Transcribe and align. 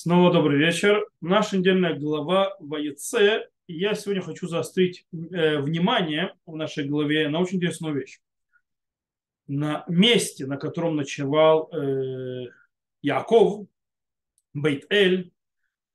Снова 0.00 0.32
добрый 0.32 0.60
вечер. 0.60 1.04
Наша 1.20 1.58
недельная 1.58 1.98
глава 1.98 2.54
Ваеце. 2.60 3.48
Я 3.66 3.94
сегодня 3.94 4.22
хочу 4.22 4.46
заострить 4.46 5.08
э, 5.10 5.58
внимание 5.58 6.36
в 6.46 6.54
нашей 6.54 6.84
главе 6.84 7.28
на 7.28 7.40
очень 7.40 7.56
интересную 7.56 7.96
вещь. 7.96 8.20
На 9.48 9.84
месте, 9.88 10.46
на 10.46 10.56
котором 10.56 10.94
ночевал 10.94 11.68
э, 11.72 12.46
Яков, 13.02 13.66
Бейт-Эль, 14.54 15.32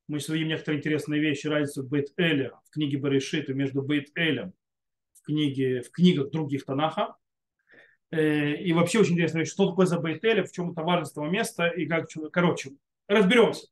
мы 0.06 0.18
увидим 0.28 0.48
некоторые 0.48 0.80
интересные 0.80 1.22
вещи, 1.22 1.46
разницу 1.46 1.82
Бейт-Эля 1.82 2.60
в 2.66 2.70
книге 2.74 2.98
Баришита 2.98 3.54
между 3.54 3.80
Бейт-Элем 3.80 4.52
в, 5.14 5.22
книге, 5.22 5.80
в 5.80 5.90
книгах 5.90 6.30
других 6.30 6.66
Танаха. 6.66 7.16
Э, 8.10 8.54
и 8.54 8.70
вообще 8.74 9.00
очень 9.00 9.14
интересная 9.14 9.44
вещь, 9.44 9.52
что 9.52 9.66
такое 9.66 9.86
за 9.86 9.98
Бейт-Эля, 9.98 10.44
в 10.44 10.52
чем 10.52 10.72
это 10.72 10.82
важность 10.82 11.12
этого 11.12 11.30
места 11.30 11.68
и 11.68 11.86
как, 11.86 12.10
короче, 12.30 12.72
разберемся. 13.08 13.68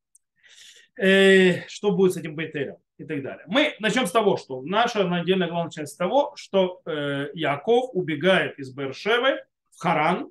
Э, 0.99 1.67
что 1.69 1.93
будет 1.93 2.13
с 2.13 2.17
этим 2.19 2.35
Бейтером 2.37 2.77
и 2.99 3.05
так 3.05 3.23
далее. 3.23 3.45
Мы 3.47 3.75
начнем 3.81 4.07
с 4.07 4.13
того, 4.13 4.37
что 4.37 4.61
наша 4.63 5.11
отдельная 5.11 5.49
глава 5.49 5.65
начинается 5.65 5.95
с 5.95 5.99
того, 5.99 6.33
что 6.37 6.83
э, 6.85 7.31
Яков 7.33 7.91
убегает 7.95 8.59
из 8.59 8.75
Бершевы 8.75 9.43
в 9.71 9.79
Харан 9.81 10.31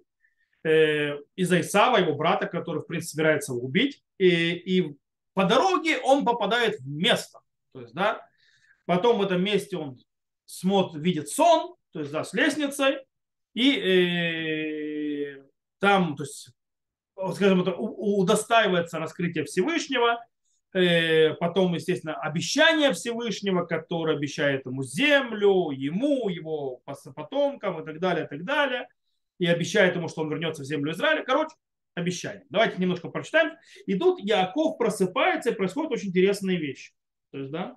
э, 0.64 1.18
из-за 1.36 1.62
Исава, 1.62 1.98
его 1.98 2.14
брата, 2.14 2.46
который, 2.46 2.84
в 2.84 2.86
принципе, 2.86 3.10
собирается 3.12 3.54
его 3.54 3.64
убить. 3.64 4.04
И, 4.20 4.54
и 4.54 4.98
по 5.34 5.46
дороге 5.46 5.98
он 5.98 6.26
попадает 6.26 6.80
в 6.80 6.88
место. 6.88 7.40
То 7.74 7.82
есть, 7.82 7.96
да, 7.96 8.24
потом 8.86 9.18
в 9.18 9.24
этом 9.24 9.44
месте 9.44 9.78
он 9.78 9.98
смотрит, 10.46 11.02
видит 11.02 11.30
сон, 11.30 11.76
то 11.92 12.02
есть, 12.02 12.12
да, 12.12 12.24
с 12.24 12.34
лестницей, 12.34 13.00
и 13.56 15.38
э, 15.38 15.44
там, 15.80 16.16
то 16.16 16.24
есть, 16.24 16.50
скажем, 17.34 17.62
это, 17.62 17.74
удостаивается 17.74 19.00
раскрытия 19.00 19.44
Всевышнего, 19.44 20.24
потом, 20.72 21.74
естественно, 21.74 22.16
обещание 22.16 22.94
Всевышнего, 22.94 23.66
которое 23.66 24.16
обещает 24.16 24.66
ему 24.66 24.84
землю, 24.84 25.72
ему, 25.72 26.30
его 26.30 26.82
потомкам 27.16 27.82
и 27.82 27.86
так 27.86 28.00
далее, 28.00 28.26
и 28.26 28.28
так 28.28 28.44
далее. 28.44 28.88
И 29.40 29.46
обещает 29.46 29.96
ему, 29.96 30.08
что 30.08 30.22
он 30.22 30.30
вернется 30.30 30.62
в 30.62 30.66
землю 30.66 30.92
Израиля. 30.94 31.24
Короче, 31.26 31.56
обещание. 31.96 32.46
Давайте 32.50 32.78
немножко 32.78 33.10
прочитаем. 33.10 33.58
И 33.86 33.98
тут 33.98 34.20
Яков 34.20 34.78
просыпается, 34.78 35.50
и 35.50 35.56
происходят 35.56 35.92
очень 35.92 36.10
интересные 36.10 36.58
вещи. 36.58 36.94
То 37.32 37.40
есть, 37.40 37.52
да, 37.52 37.76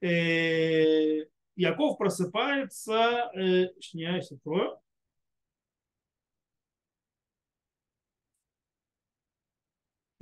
э, 0.00 1.26
Яков 1.56 1.98
просыпается, 1.98 3.30
э, 3.34 3.68
я 3.92 4.16
открою. 4.18 4.78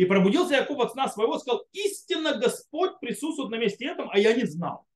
И 0.01 0.07
пробудился 0.07 0.55
Яков 0.55 0.79
от 0.81 0.93
сна 0.93 1.09
своего, 1.09 1.39
сказал, 1.39 1.67
истинно 1.73 2.33
Господь 2.39 2.99
присутствует 3.01 3.51
на 3.51 3.57
месте 3.57 3.85
этом, 3.85 4.09
а 4.11 4.19
я 4.19 4.33
не 4.33 4.45
знал. 4.45 4.87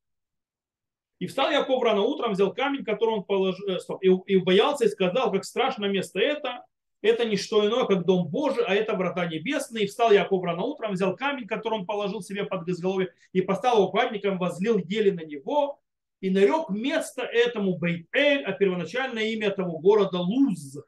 И 1.19 1.27
встал 1.27 1.51
Яков 1.51 1.83
рано 1.83 2.01
утром, 2.01 2.33
взял 2.33 2.55
камень, 2.55 2.87
который 2.87 3.17
он 3.17 3.25
положил, 3.25 3.69
э, 3.69 3.81
стоп, 3.81 4.03
и, 4.03 4.09
и 4.09 4.37
боялся, 4.37 4.87
и 4.87 4.89
сказал, 4.89 5.31
как 5.31 5.45
страшно 5.45 5.85
место 5.85 6.21
это, 6.21 6.65
это 7.03 7.27
не 7.27 7.37
что 7.37 7.69
иное, 7.69 7.85
как 7.85 8.07
дом 8.07 8.29
Божий, 8.29 8.65
а 8.65 8.75
это 8.75 8.95
врата 8.95 9.27
небесные. 9.27 9.85
И 9.85 9.89
встал 9.89 10.11
Яков 10.11 10.43
рано 10.43 10.63
утром, 10.63 10.93
взял 10.93 11.15
камень, 11.15 11.47
который 11.47 11.81
он 11.81 11.85
положил 11.85 12.23
себе 12.23 12.45
под 12.45 12.67
изголовье, 12.67 13.13
и 13.35 13.43
поставил 13.43 13.83
его 13.83 13.93
памятником, 13.93 14.39
возлил 14.39 14.79
ели 14.79 15.11
на 15.11 15.21
него, 15.21 15.83
и 16.23 16.31
нарек 16.31 16.71
место 16.71 17.21
этому 17.25 17.77
Бейт-Эль, 17.77 18.43
а 18.43 18.53
первоначальное 18.53 19.25
имя 19.25 19.49
этого 19.49 19.79
города 19.83 20.17
Луз. 20.17 20.79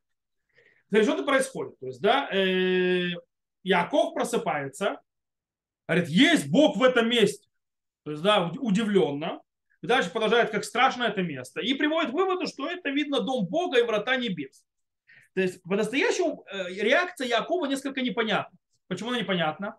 Смотри, 0.88 1.04
что 1.04 1.14
это 1.16 1.22
происходит? 1.22 1.78
То 1.80 1.86
есть, 1.88 2.00
да, 2.00 2.30
э, 2.32 3.10
Яков 3.66 4.14
просыпается, 4.14 5.00
говорит, 5.88 6.08
есть 6.08 6.48
Бог 6.48 6.76
в 6.76 6.82
этом 6.84 7.08
месте. 7.08 7.48
То 8.04 8.12
есть, 8.12 8.22
да, 8.22 8.52
удивленно. 8.60 9.40
И 9.82 9.88
дальше 9.88 10.10
продолжает, 10.10 10.50
как 10.50 10.64
страшно 10.64 11.02
это 11.02 11.22
место. 11.22 11.60
И 11.60 11.74
приводит 11.74 12.10
к 12.10 12.14
выводу, 12.14 12.46
что 12.46 12.70
это 12.70 12.90
видно 12.90 13.20
дом 13.20 13.44
Бога 13.46 13.78
и 13.78 13.82
врата 13.82 14.14
небес. 14.16 14.64
То 15.34 15.40
есть, 15.40 15.60
по-настоящему 15.64 16.44
э, 16.48 16.74
реакция 16.74 17.26
Якова 17.26 17.66
несколько 17.66 18.02
непонятна. 18.02 18.56
Почему 18.86 19.10
она 19.10 19.18
непонятна? 19.18 19.76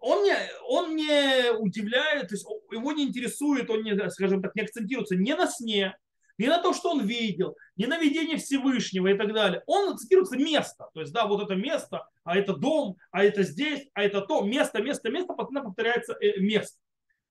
Он 0.00 0.24
не, 0.24 0.34
он 0.68 0.96
не 0.96 1.52
удивляет, 1.58 2.28
то 2.28 2.34
есть 2.34 2.46
его 2.70 2.92
не 2.92 3.04
интересует, 3.04 3.68
он 3.68 3.82
не, 3.82 4.10
скажем 4.10 4.40
так, 4.40 4.54
не 4.54 4.62
акцентируется 4.62 5.16
не 5.16 5.34
на 5.34 5.46
сне, 5.46 5.94
не 6.42 6.48
на 6.48 6.58
то, 6.58 6.72
что 6.74 6.90
он 6.90 7.06
видел, 7.06 7.56
не 7.76 7.86
на 7.86 7.98
видение 7.98 8.36
Всевышнего 8.36 9.06
и 9.06 9.16
так 9.16 9.32
далее. 9.32 9.62
Он 9.66 9.96
цитируется 9.96 10.36
место. 10.36 10.90
То 10.92 11.00
есть, 11.00 11.12
да, 11.12 11.26
вот 11.26 11.40
это 11.40 11.54
место, 11.54 12.08
а 12.24 12.36
это 12.36 12.56
дом, 12.56 12.96
а 13.12 13.22
это 13.22 13.44
здесь, 13.44 13.88
а 13.94 14.02
это 14.02 14.22
то. 14.22 14.42
Место, 14.42 14.82
место, 14.82 15.08
место, 15.08 15.34
постоянно 15.34 15.66
повторяется 15.66 16.16
э, 16.20 16.40
место. 16.40 16.76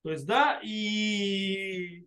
То 0.02 0.12
есть, 0.12 0.26
да, 0.26 0.58
и 0.64 2.06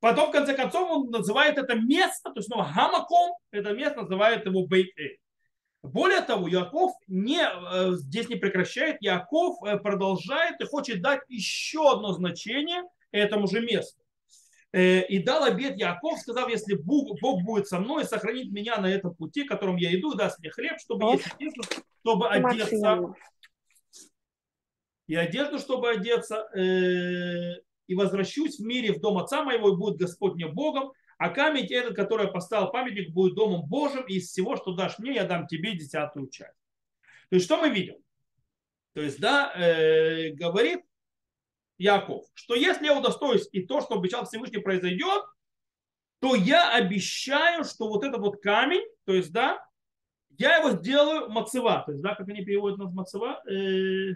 потом, 0.00 0.30
в 0.30 0.32
конце 0.32 0.54
концов, 0.54 0.90
он 0.90 1.10
называет 1.10 1.58
это 1.58 1.76
место, 1.76 2.30
то 2.30 2.40
есть, 2.40 2.48
ну, 2.50 2.56
Гамаком, 2.56 3.36
это 3.52 3.72
место 3.72 4.02
называет 4.02 4.44
его 4.44 4.66
бейт 4.66 4.90
более 5.82 6.22
того, 6.22 6.48
Яков 6.48 6.92
не, 7.06 7.42
э, 7.42 7.92
здесь 7.92 8.28
не 8.30 8.36
прекращает, 8.36 8.96
Яков 9.00 9.62
э, 9.62 9.76
продолжает 9.76 10.60
и 10.60 10.64
хочет 10.64 11.02
дать 11.02 11.20
еще 11.28 11.92
одно 11.92 12.14
значение 12.14 12.82
этому 13.12 13.46
же 13.46 13.60
месту. 13.60 14.03
Э, 14.74 15.06
и 15.06 15.22
дал 15.22 15.44
обед 15.44 15.76
Яков, 15.76 16.18
сказав, 16.18 16.50
если 16.50 16.74
Бог, 16.74 17.20
Бог 17.20 17.44
будет 17.44 17.68
со 17.68 17.78
мной, 17.78 18.04
сохранит 18.04 18.50
меня 18.50 18.76
на 18.78 18.86
этом 18.86 19.14
пути, 19.14 19.44
которым 19.44 19.76
я 19.76 19.94
иду, 19.94 20.14
даст 20.14 20.40
мне 20.40 20.50
хлеб, 20.50 20.80
чтобы 20.80 21.12
есть 21.12 21.32
одежду, 21.32 21.62
чтобы 22.00 22.28
одеться. 22.28 23.14
И 25.06 25.14
одежду, 25.14 25.60
чтобы 25.60 25.90
одеться. 25.90 26.48
Э, 26.56 27.60
и 27.86 27.94
возвращусь 27.94 28.58
в 28.58 28.64
мире 28.64 28.92
в 28.92 29.00
дом 29.00 29.18
отца 29.18 29.44
моего, 29.44 29.68
и 29.68 29.76
будет 29.76 29.96
Господь 29.96 30.34
мне 30.34 30.48
Богом, 30.48 30.90
а 31.18 31.28
камень 31.28 31.66
этот, 31.66 31.94
который 31.94 32.26
я 32.26 32.32
поставил 32.32 32.72
памятник, 32.72 33.12
будет 33.12 33.36
домом 33.36 33.68
Божьим, 33.68 34.04
и 34.08 34.14
из 34.14 34.28
всего, 34.28 34.56
что 34.56 34.74
дашь 34.74 34.98
мне, 34.98 35.14
я 35.14 35.24
дам 35.24 35.46
тебе 35.46 35.76
десятую 35.76 36.30
часть. 36.30 36.58
То 37.30 37.36
есть, 37.36 37.44
что 37.44 37.58
мы 37.58 37.70
видим? 37.70 37.94
То 38.94 39.02
есть, 39.02 39.20
да, 39.20 39.52
э, 39.54 40.30
говорит 40.30 40.80
Яков, 41.78 42.24
что 42.34 42.54
если 42.54 42.86
я 42.86 42.98
удостоюсь 42.98 43.48
и 43.52 43.66
то, 43.66 43.80
что 43.80 43.96
обещал 43.96 44.24
Всевышний 44.24 44.60
произойдет, 44.60 45.24
то 46.20 46.34
я 46.34 46.72
обещаю, 46.72 47.64
что 47.64 47.88
вот 47.88 48.04
этот 48.04 48.20
вот 48.20 48.40
камень, 48.40 48.84
то 49.04 49.12
есть, 49.12 49.32
да, 49.32 49.64
я 50.30 50.56
его 50.56 50.70
сделаю 50.70 51.30
мацева. 51.30 51.82
То 51.84 51.92
есть, 51.92 52.02
да, 52.02 52.14
как 52.14 52.28
они 52.28 52.44
переводят 52.44 52.78
нас 52.78 52.92
мацева? 52.92 53.42
Э... 53.48 54.14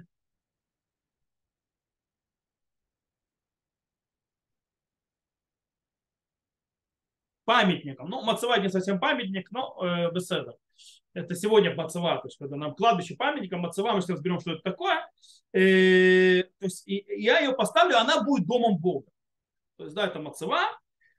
Памятником. 7.44 8.10
Ну, 8.10 8.22
мацева 8.22 8.58
не 8.58 8.68
совсем 8.68 9.00
памятник, 9.00 9.50
но 9.50 9.76
э, 9.82 10.10
беседа 10.12 10.58
это 11.14 11.34
сегодня 11.34 11.74
мацева, 11.74 12.16
то 12.18 12.28
есть 12.28 12.38
когда 12.38 12.56
нам 12.56 12.74
кладбище 12.74 13.16
памятника, 13.16 13.56
мацева, 13.56 13.92
мы 13.92 14.00
сейчас 14.00 14.16
разберем, 14.16 14.40
что 14.40 14.52
это 14.52 14.62
такое. 14.62 15.08
Э, 15.52 16.42
то 16.42 16.64
есть 16.64 16.86
и, 16.86 17.04
я 17.08 17.40
ее 17.40 17.54
поставлю, 17.54 17.96
она 17.98 18.22
будет 18.22 18.46
домом 18.46 18.78
Бога. 18.78 19.10
То 19.76 19.84
есть, 19.84 19.96
да, 19.96 20.06
это 20.06 20.20
мацева. 20.20 20.60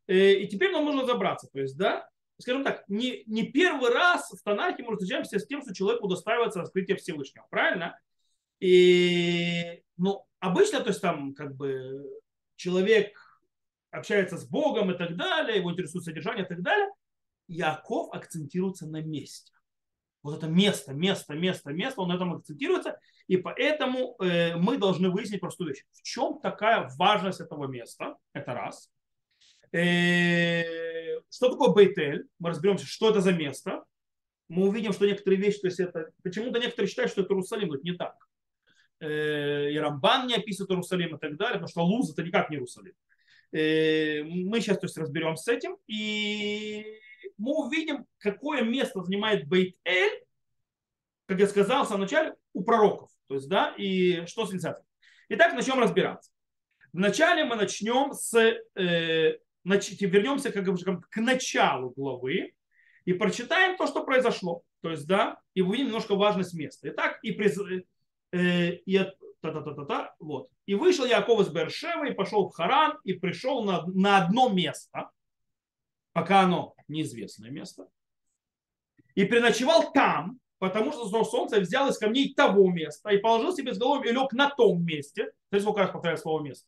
Э, 0.07 0.33
и 0.33 0.47
теперь 0.47 0.71
нам 0.71 0.85
нужно 0.85 1.01
разобраться. 1.01 1.47
То 1.51 1.59
есть, 1.59 1.77
да, 1.77 2.07
скажем 2.37 2.63
так, 2.63 2.83
не, 2.87 3.23
не 3.25 3.43
первый 3.43 3.91
раз 3.91 4.31
в 4.31 4.43
Танахе 4.43 4.83
мы 4.83 4.95
встречаемся 4.95 5.39
с 5.39 5.47
тем, 5.47 5.61
что 5.61 5.73
человек 5.73 6.03
удостаивается 6.03 6.59
раскрытия 6.59 6.95
Всевышнего. 6.95 7.45
Правильно? 7.49 7.99
И, 8.59 9.83
ну, 9.97 10.25
обычно, 10.39 10.81
то 10.81 10.89
есть 10.89 11.01
там 11.01 11.33
как 11.33 11.55
бы 11.55 12.05
человек 12.55 13.17
общается 13.91 14.37
с 14.37 14.47
Богом 14.47 14.91
и 14.91 14.97
так 14.97 15.15
далее, 15.15 15.57
его 15.57 15.71
интересует 15.71 16.03
содержание 16.03 16.45
и 16.45 16.47
так 16.47 16.61
далее. 16.61 16.89
Яков 17.47 18.13
акцентируется 18.13 18.85
на 18.85 19.01
месте 19.01 19.51
вот 20.21 20.37
это 20.37 20.47
место, 20.47 20.93
место, 20.93 21.33
место, 21.33 21.71
место, 21.71 22.01
он 22.01 22.09
на 22.09 22.15
этом 22.15 22.33
акцентируется, 22.33 22.99
и 23.27 23.37
поэтому 23.37 24.15
э, 24.19 24.55
мы 24.55 24.77
должны 24.77 25.09
выяснить 25.09 25.39
простую 25.39 25.69
вещь. 25.69 25.83
В 25.93 26.01
чем 26.01 26.39
такая 26.41 26.89
важность 26.97 27.39
этого 27.39 27.67
места? 27.67 28.15
Это 28.33 28.53
раз. 28.53 28.91
Э, 29.71 30.63
что 31.29 31.49
такое 31.49 31.69
Бейтель? 31.69 32.27
Мы 32.39 32.49
разберемся, 32.49 32.85
что 32.85 33.09
это 33.11 33.21
за 33.21 33.31
место. 33.31 33.83
Мы 34.47 34.67
увидим, 34.67 34.93
что 34.93 35.05
некоторые 35.05 35.39
вещи, 35.39 35.59
то 35.59 35.67
есть 35.67 35.79
это, 35.79 36.11
почему-то 36.23 36.59
некоторые 36.59 36.89
считают, 36.89 37.11
что 37.11 37.21
это 37.21 37.33
Иерусалим, 37.33 37.69
но 37.69 37.75
это 37.75 37.83
не 37.83 37.93
так. 37.93 38.15
Э, 38.99 39.71
и 39.71 39.77
Рамбан 39.77 40.27
не 40.27 40.35
описывает 40.35 40.71
Иерусалим 40.71 41.15
и 41.15 41.19
так 41.19 41.37
далее, 41.37 41.59
потому 41.59 41.67
что 41.67 41.83
Луз 41.83 42.11
это 42.11 42.23
никак 42.23 42.49
не 42.49 42.57
Иерусалим. 42.57 42.93
Э, 43.51 44.23
мы 44.23 44.59
сейчас 44.59 44.79
то 44.79 44.85
есть, 44.85 44.97
разберемся 44.97 45.43
с 45.43 45.47
этим. 45.47 45.77
И 45.87 46.85
мы 47.37 47.65
увидим, 47.65 48.05
какое 48.17 48.63
место 48.63 49.01
занимает 49.03 49.47
Бейт-Эль, 49.47 50.23
как 51.25 51.39
я 51.39 51.47
сказал 51.47 51.85
в 51.85 51.87
самом 51.87 52.01
начале, 52.01 52.35
у 52.53 52.63
пророков. 52.63 53.11
То 53.27 53.35
есть, 53.35 53.47
да, 53.47 53.73
и 53.77 54.25
что 54.25 54.45
с 54.45 54.53
инициатором. 54.53 54.85
Итак, 55.29 55.53
начнем 55.53 55.79
разбираться. 55.79 56.31
Вначале 56.91 57.43
мы 57.45 57.55
начнем 57.55 58.13
с, 58.13 58.33
э, 58.33 59.37
нач, 59.63 59.91
вернемся 60.01 60.51
как, 60.51 60.65
к 61.09 61.17
началу 61.17 61.91
главы 61.91 62.53
и 63.05 63.13
прочитаем 63.13 63.77
то, 63.77 63.85
что 63.87 64.03
произошло. 64.03 64.63
то 64.81 64.91
есть, 64.91 65.05
да, 65.07 65.39
и 65.53 65.61
увидим 65.61 65.87
немножко 65.87 66.15
важность 66.15 66.53
места. 66.53 66.89
Итак, 66.89 67.19
и, 67.21 67.31
приз... 67.31 67.59
э, 68.31 68.71
и 68.85 68.97
та-та-та-та-та, 69.41 70.15
вот. 70.19 70.49
И 70.65 70.75
вышел 70.75 71.05
Яков 71.05 71.41
из 71.41 71.49
Бершева 71.49 72.07
и 72.07 72.13
пошел 72.13 72.49
в 72.49 72.53
Харан 72.53 72.97
и 73.03 73.13
пришел 73.13 73.63
на, 73.63 73.85
на 73.87 74.23
одно 74.23 74.49
место, 74.49 75.09
пока 76.13 76.41
оно 76.41 76.75
неизвестное 76.89 77.49
место, 77.49 77.87
и 79.15 79.25
переночевал 79.25 79.91
там, 79.91 80.39
потому 80.59 80.91
что 80.91 81.23
солнце 81.23 81.59
взял 81.59 81.89
из 81.89 81.97
камней 81.97 82.33
того 82.33 82.69
места 82.69 83.09
и 83.09 83.17
положил 83.17 83.55
себе 83.55 83.73
с 83.73 83.77
головой 83.77 84.07
и 84.07 84.11
лег 84.11 84.33
на 84.33 84.49
том 84.49 84.83
месте. 84.83 85.31
Есть, 85.51 85.63
сколько 85.63 85.81
раз 85.81 85.91
повторяю 85.91 86.17
слово 86.17 86.41
место. 86.41 86.67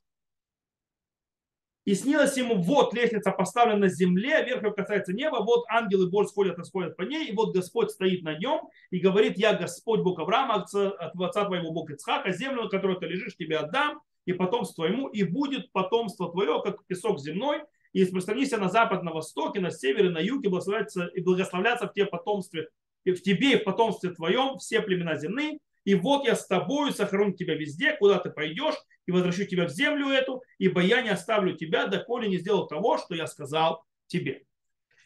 И 1.84 1.96
снилось 1.96 2.38
ему, 2.38 2.62
вот 2.62 2.94
лестница 2.94 3.32
поставлена 3.32 3.80
на 3.80 3.90
земле, 3.90 4.44
вверх 4.44 4.64
ее 4.64 4.72
касается 4.72 5.14
неба, 5.14 5.38
вот 5.38 5.66
ангелы 5.68 6.10
Бог 6.12 6.30
сходят 6.30 6.60
и 6.60 6.64
сходят 6.64 6.96
по 6.96 7.02
ней, 7.02 7.30
и 7.30 7.36
вот 7.36 7.56
Господь 7.56 7.90
стоит 7.90 8.22
на 8.22 8.38
нем 8.38 8.70
и 8.92 9.00
говорит, 9.00 9.38
я 9.38 9.56
Господь 9.56 10.02
Бог 10.02 10.20
Авраама, 10.20 10.56
от 10.56 10.74
отца 10.74 11.46
твоего 11.46 11.72
Бог 11.72 11.90
Ицхака, 11.90 12.32
землю, 12.32 12.64
на 12.64 12.70
которой 12.70 13.00
ты 13.00 13.08
лежишь, 13.08 13.36
тебе 13.36 13.58
отдам, 13.58 14.00
и 14.26 14.34
потомство 14.34 14.86
твоему, 14.86 15.08
и 15.08 15.24
будет 15.24 15.72
потомство 15.72 16.32
твое, 16.32 16.62
как 16.62 16.86
песок 16.86 17.20
земной, 17.20 17.64
и 17.94 18.04
распространися 18.04 18.58
на 18.58 18.70
запад, 18.70 19.04
на 19.04 19.12
восток, 19.12 19.58
и 19.58 19.60
на 19.60 19.72
север, 19.72 20.06
и 20.06 20.10
на 20.10 20.20
юг, 20.20 20.44
и 20.46 20.48
благословляться, 20.48 21.06
и 21.08 21.22
благословляться 21.22 21.88
в 21.88 21.94
тебе 21.94 22.06
потомстве, 22.06 22.70
в 23.06 23.16
тебе 23.16 23.54
и 23.54 23.58
в 23.58 23.64
потомстве 23.64 24.12
твоем 24.12 24.58
все 24.58 24.82
племена 24.82 25.16
земные, 25.18 25.60
и 25.84 25.96
вот 25.96 26.26
я 26.26 26.36
с 26.36 26.48
тобою 26.48 26.94
сохраню 26.94 27.34
тебя 27.34 27.56
везде, 27.56 27.94
куда 27.98 28.20
ты 28.20 28.30
пойдешь, 28.30 28.76
и 29.08 29.12
возвращу 29.12 29.46
тебя 29.46 29.66
в 29.66 29.72
землю 29.72 30.10
эту, 30.10 30.44
ибо 30.60 30.82
я 30.82 31.02
не 31.02 31.10
оставлю 31.10 31.56
тебя, 31.56 31.88
доколе 31.88 32.30
не 32.30 32.38
сделал 32.38 32.68
того, 32.68 32.98
что 32.98 33.16
я 33.16 33.28
сказал 33.28 33.84
тебе. 34.08 34.46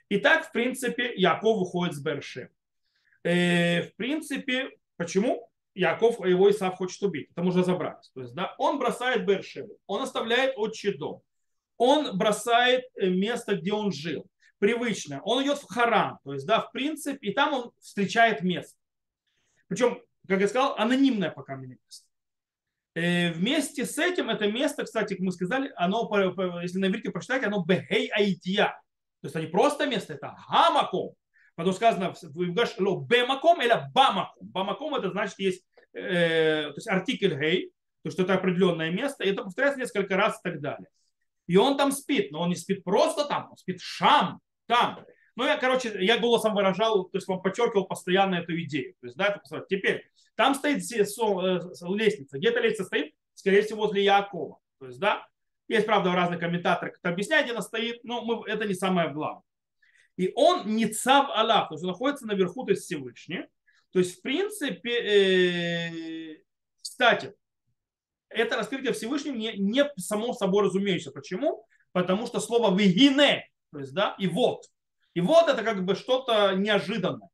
Итак, 0.10 0.48
в 0.48 0.52
принципе, 0.52 1.14
Яков 1.16 1.60
выходит 1.60 1.96
с 1.96 2.02
Берши. 2.02 2.50
Э, 3.24 3.84
в 3.84 3.96
принципе, 3.96 4.70
почему? 4.98 5.50
Яков 5.74 6.26
его 6.26 6.50
Исав 6.52 6.76
хочет 6.76 7.02
убить. 7.02 7.30
Это 7.32 7.42
можно 7.42 7.62
разобраться. 7.62 8.12
То 8.14 8.22
есть, 8.22 8.34
да, 8.34 8.54
он 8.58 8.78
бросает 8.78 9.26
Бершеву, 9.26 9.78
он 9.88 10.02
оставляет 10.02 10.54
отчий 10.58 10.94
дом, 10.94 11.22
он 11.78 12.18
бросает 12.18 12.86
э, 12.96 13.10
место, 13.10 13.56
где 13.56 13.74
он 13.74 13.92
жил, 13.92 14.26
привычно. 14.60 15.22
Он 15.24 15.44
идет 15.44 15.60
в 15.60 15.68
Харам, 15.68 16.20
то 16.24 16.34
есть, 16.34 16.46
да, 16.46 16.62
в 16.62 16.72
принципе, 16.72 17.30
и 17.30 17.34
там 17.34 17.54
он 17.54 17.72
встречает 17.80 18.42
место. 18.42 18.78
Причем, 19.68 20.02
как 20.28 20.40
я 20.40 20.48
сказал, 20.48 20.76
анонимное 20.78 21.30
пока 21.30 21.56
место. 21.56 22.08
Э, 22.96 23.32
вместе 23.34 23.86
с 23.86 23.98
этим 23.98 24.30
это 24.30 24.50
место, 24.52 24.84
кстати, 24.84 25.14
как 25.14 25.22
мы 25.22 25.32
сказали, 25.32 25.72
оно, 25.76 26.10
если 26.62 26.80
на 26.80 26.88
иврите 26.88 27.12
прочитать, 27.12 27.44
оно 27.44 27.64
бехей 27.64 28.08
айтия. 28.08 28.80
То 29.22 29.28
есть, 29.28 29.36
это 29.36 29.46
не 29.46 29.52
просто 29.52 29.86
место, 29.88 30.14
это 30.14 30.36
гамаком. 30.50 31.16
Потом 31.56 31.74
сказано, 31.74 32.14
ло 32.80 33.02
бемаком 33.02 33.62
или 33.62 33.74
бамаком. 33.94 34.48
Бамаком 34.48 34.96
это 34.96 35.10
значит, 35.12 35.40
есть 35.40 35.64
э, 35.94 36.68
то 36.68 36.76
есть 36.76 36.88
артикль 36.88 37.34
гей, 37.34 37.72
то 38.04 38.12
что 38.12 38.24
это 38.24 38.36
определенное 38.36 38.92
место, 38.92 39.24
и 39.24 39.30
это 39.30 39.44
повторяется 39.44 39.80
несколько 39.80 40.16
раз 40.16 40.38
и 40.38 40.44
так 40.44 40.62
далее. 40.62 40.88
И 41.48 41.58
он 41.58 41.78
там 41.78 41.92
спит, 41.92 42.32
но 42.32 42.42
он 42.42 42.50
не 42.50 42.56
спит 42.56 42.84
просто 42.84 43.26
там, 43.26 43.50
он 43.52 43.58
спит 43.58 43.82
шам, 43.82 44.40
там. 44.66 45.06
Ну, 45.36 45.46
я, 45.46 45.58
короче, 45.58 45.94
я 46.04 46.18
голосом 46.18 46.56
выражал, 46.56 47.06
то 47.06 47.18
есть 47.18 47.28
вам 47.28 47.42
подчеркивал 47.42 47.86
постоянно 47.86 48.36
эту 48.36 48.60
идею. 48.62 48.96
То 49.02 49.08
есть, 49.08 49.18
да, 49.18 49.28
это 49.28 49.66
Теперь, 49.70 50.10
там 50.36 50.56
стоит 50.56 50.78
э, 50.78 51.06
лестница. 51.94 52.38
Где 52.38 52.50
эта 52.50 52.62
лестница 52.62 52.86
стоит? 52.86 53.14
Скорее 53.34 53.62
всего, 53.62 53.82
возле 53.82 54.04
Якова. 54.04 54.60
То 54.80 54.88
есть, 54.88 55.00
да, 55.00 55.28
есть, 55.68 55.86
правда, 55.86 56.14
разные 56.14 56.40
комментаторы, 56.40 56.92
кто 56.92 57.10
объясняет, 57.10 57.46
где 57.46 57.54
она 57.54 57.62
стоит, 57.62 58.04
но 58.04 58.24
мы, 58.24 58.48
это 58.48 58.66
не 58.66 58.76
самое 58.76 59.10
главное. 59.10 59.44
И 60.16 60.32
он 60.36 60.76
не 60.76 60.88
цав 60.88 61.30
Аллах, 61.30 61.70
то 61.70 61.76
есть 61.76 61.84
он 61.84 61.90
находится 61.90 62.26
наверху, 62.26 62.64
то 62.64 62.72
есть 62.72 62.84
Всевышний. 62.84 63.46
То 63.92 64.00
есть, 64.00 64.20
в 64.20 64.22
принципе, 64.22 64.92
э, 64.92 66.38
кстати, 66.82 67.34
это 68.30 68.58
раскрытие 68.58 68.94
Всевышнего 68.94 69.36
не, 69.36 69.54
не 69.58 69.84
само 69.98 70.34
собой 70.34 70.66
разумеется. 70.66 71.12
Почему? 71.12 71.66
Потому 71.92 72.28
что 72.28 72.40
слово 72.40 72.76
«вегине», 72.78 73.50
то 73.72 73.80
есть, 73.80 73.94
да, 73.94 74.16
и 74.20 74.28
вот. 74.28 74.64
И 75.14 75.22
вот 75.22 75.48
это 75.48 75.64
как 75.64 75.86
бы 75.86 75.96
что-то 75.96 76.54
неожиданное. 76.56 77.30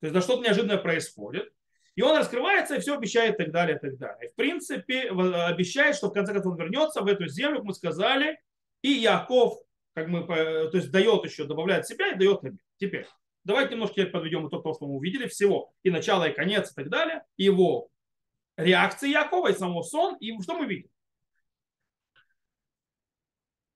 То 0.00 0.06
есть, 0.06 0.14
да, 0.14 0.20
что-то 0.20 0.42
неожиданное 0.42 0.78
происходит. 0.78 1.50
И 1.96 2.02
он 2.02 2.16
раскрывается 2.16 2.76
и 2.76 2.80
все 2.80 2.94
обещает 2.94 3.34
и 3.34 3.44
так 3.44 3.52
далее, 3.52 3.76
и 3.76 3.80
так 3.80 3.96
далее. 3.96 4.28
И, 4.28 4.32
в 4.32 4.34
принципе, 4.36 5.10
обещает, 5.10 5.96
что 5.96 6.08
в 6.08 6.12
конце 6.12 6.32
концов 6.34 6.52
он 6.52 6.58
вернется 6.58 7.00
в 7.00 7.06
эту 7.06 7.26
землю, 7.26 7.56
как 7.56 7.64
мы 7.64 7.74
сказали, 7.74 8.38
и 8.82 8.90
Яков, 8.90 9.58
как 9.94 10.08
мы, 10.08 10.26
то 10.26 10.70
есть 10.74 10.90
дает 10.90 11.24
еще, 11.24 11.44
добавляет 11.44 11.86
себя 11.86 12.12
и 12.12 12.16
дает 12.16 12.44
им. 12.44 12.58
Теперь, 12.76 13.06
давайте 13.44 13.72
немножко 13.72 14.04
подведем 14.06 14.46
итог 14.46 14.62
того, 14.62 14.74
что 14.74 14.86
мы 14.86 14.96
увидели 14.96 15.26
всего. 15.26 15.72
И 15.82 15.90
начало, 15.90 16.28
и 16.28 16.34
конец, 16.34 16.70
и 16.70 16.74
так 16.74 16.90
далее. 16.90 17.24
Его 17.38 17.88
реакции 18.56 19.10
Якова, 19.10 19.48
и 19.48 19.54
самого 19.54 19.82
сон, 19.82 20.16
и 20.16 20.40
что 20.42 20.56
мы 20.56 20.66
видим? 20.66 20.88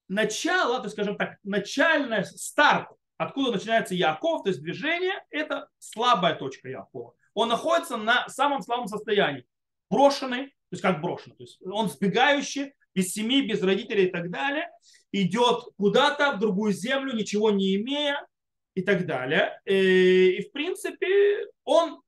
Начало, 0.09 0.79
то 0.79 0.85
есть, 0.85 0.95
скажем 0.97 1.17
так, 1.17 1.39
начальный 1.45 2.25
старт, 2.25 2.89
откуда 3.17 3.53
начинается 3.53 3.95
Яков, 3.95 4.43
то 4.43 4.51
есть 4.51 4.61
движение, 4.61 5.23
это 5.31 5.69
слабая 5.79 6.35
точка 6.35 6.69
Якова. 6.69 7.15
Он 7.35 7.49
находится 7.49 7.97
на 7.97 8.29
самом 8.29 8.63
слабом 8.63 8.89
состоянии. 8.89 9.47
Брошенный, 9.89 10.47
то 10.47 10.73
есть 10.73 10.83
как 10.83 11.01
брошенный, 11.01 11.37
то 11.37 11.43
есть 11.43 11.61
он 11.65 11.89
сбегающий, 11.89 12.75
без 12.95 13.13
семьи, 13.13 13.47
без 13.47 13.63
родителей 13.63 14.07
и 14.07 14.11
так 14.11 14.31
далее, 14.31 14.69
идет 15.13 15.65
куда-то 15.77 16.33
в 16.33 16.39
другую 16.39 16.73
землю, 16.73 17.15
ничего 17.15 17.51
не 17.51 17.77
имея 17.77 18.27
и 18.75 18.83
так 18.83 19.07
далее. 19.07 19.61
Э, 19.65 19.75
и 19.75 20.49
в 20.49 20.53
принципе 20.53 21.47
он 21.65 22.01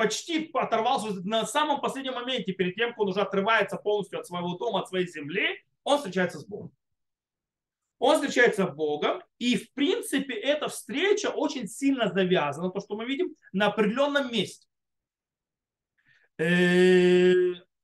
почти 0.00 0.50
оторвался 0.54 1.12
на 1.28 1.44
самом 1.44 1.82
последнем 1.82 2.14
моменте, 2.14 2.54
перед 2.54 2.74
тем, 2.74 2.88
как 2.88 3.00
он 3.00 3.10
уже 3.10 3.20
отрывается 3.20 3.76
полностью 3.76 4.18
от 4.18 4.26
своего 4.26 4.56
дома, 4.56 4.80
от 4.80 4.88
своей 4.88 5.06
земли, 5.06 5.62
он 5.84 5.98
встречается 5.98 6.38
с 6.38 6.46
Богом. 6.46 6.72
Он 7.98 8.14
встречается 8.14 8.66
с 8.66 8.74
Богом, 8.74 9.22
и 9.38 9.58
в 9.58 9.70
принципе 9.74 10.32
эта 10.32 10.68
встреча 10.68 11.26
очень 11.26 11.68
сильно 11.68 12.10
завязана, 12.10 12.70
то, 12.70 12.80
что 12.80 12.96
мы 12.96 13.04
видим, 13.04 13.36
на 13.52 13.66
определенном 13.66 14.32
месте. 14.32 14.66
Э, 16.38 17.34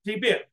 теперь, 0.03 0.49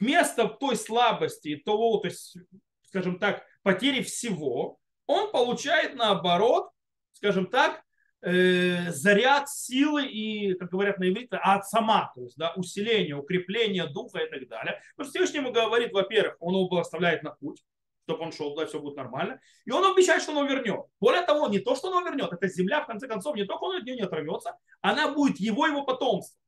вместо 0.00 0.48
той 0.48 0.74
слабости, 0.74 1.56
того, 1.56 1.98
то 1.98 2.08
есть, 2.08 2.38
скажем 2.84 3.18
так, 3.18 3.44
потери 3.62 4.02
всего, 4.02 4.78
он 5.04 5.32
получает 5.32 5.96
наоборот, 5.96 6.70
скажем 7.12 7.44
так, 7.44 7.84
э, 8.22 8.90
заряд 8.90 9.48
силы 9.48 10.06
и, 10.06 10.54
как 10.54 10.70
говорят 10.70 10.98
на 10.98 11.08
иврите, 11.08 11.36
от 11.36 11.66
сама, 11.68 12.12
то 12.14 12.22
есть 12.22 12.36
да, 12.36 12.52
усиление, 12.56 13.16
укрепление 13.16 13.86
духа 13.86 14.18
и 14.18 14.30
так 14.30 14.48
далее. 14.48 14.80
Потому 14.96 15.10
что 15.10 15.10
Всевышний 15.10 15.38
ему 15.40 15.52
говорит, 15.52 15.92
во-первых, 15.92 16.36
он 16.40 16.54
его 16.54 16.68
благословляет 16.68 17.22
на 17.22 17.30
путь, 17.30 17.62
чтобы 18.04 18.24
он 18.24 18.32
шел, 18.32 18.54
да, 18.56 18.66
все 18.66 18.80
будет 18.80 18.96
нормально. 18.96 19.40
И 19.66 19.70
он 19.70 19.84
обещает, 19.84 20.22
что 20.22 20.32
он 20.32 20.38
его 20.38 20.48
вернет. 20.48 20.86
Более 21.00 21.22
того, 21.22 21.48
не 21.48 21.58
то, 21.58 21.76
что 21.76 21.88
он 21.88 21.98
его 21.98 22.08
вернет, 22.08 22.32
это 22.32 22.48
земля, 22.48 22.82
в 22.82 22.86
конце 22.86 23.06
концов, 23.06 23.36
не 23.36 23.44
только 23.44 23.64
он 23.64 23.76
от 23.76 23.84
нее 23.84 23.96
не 23.96 24.02
оторвется, 24.02 24.56
она 24.80 25.12
будет 25.12 25.38
его, 25.38 25.66
его 25.66 25.84
потомство. 25.84 26.38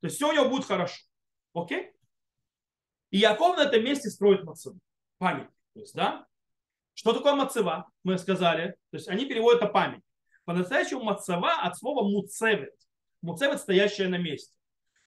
То 0.00 0.06
есть 0.06 0.16
все 0.16 0.28
у 0.28 0.32
него 0.32 0.48
будет 0.48 0.64
хорошо. 0.64 1.02
Окей? 1.54 1.92
И 3.10 3.18
Яков 3.18 3.56
на 3.56 3.62
этом 3.62 3.82
месте 3.82 4.10
строит 4.10 4.44
мацеву. 4.44 4.78
Память. 5.18 5.48
То 5.74 5.80
есть, 5.80 5.94
да? 5.94 6.26
Что 6.94 7.12
такое 7.12 7.34
мацева? 7.34 7.90
Мы 8.04 8.18
сказали. 8.18 8.76
То 8.90 8.96
есть 8.96 9.08
они 9.08 9.24
переводят 9.24 9.62
это 9.62 9.72
память. 9.72 10.02
По-настоящему 10.48 11.02
мацева 11.02 11.60
от 11.60 11.76
слова 11.76 12.08
муцевет. 12.08 12.74
Муцевет 13.20 13.60
стоящая 13.60 14.08
на 14.08 14.16
месте. 14.16 14.54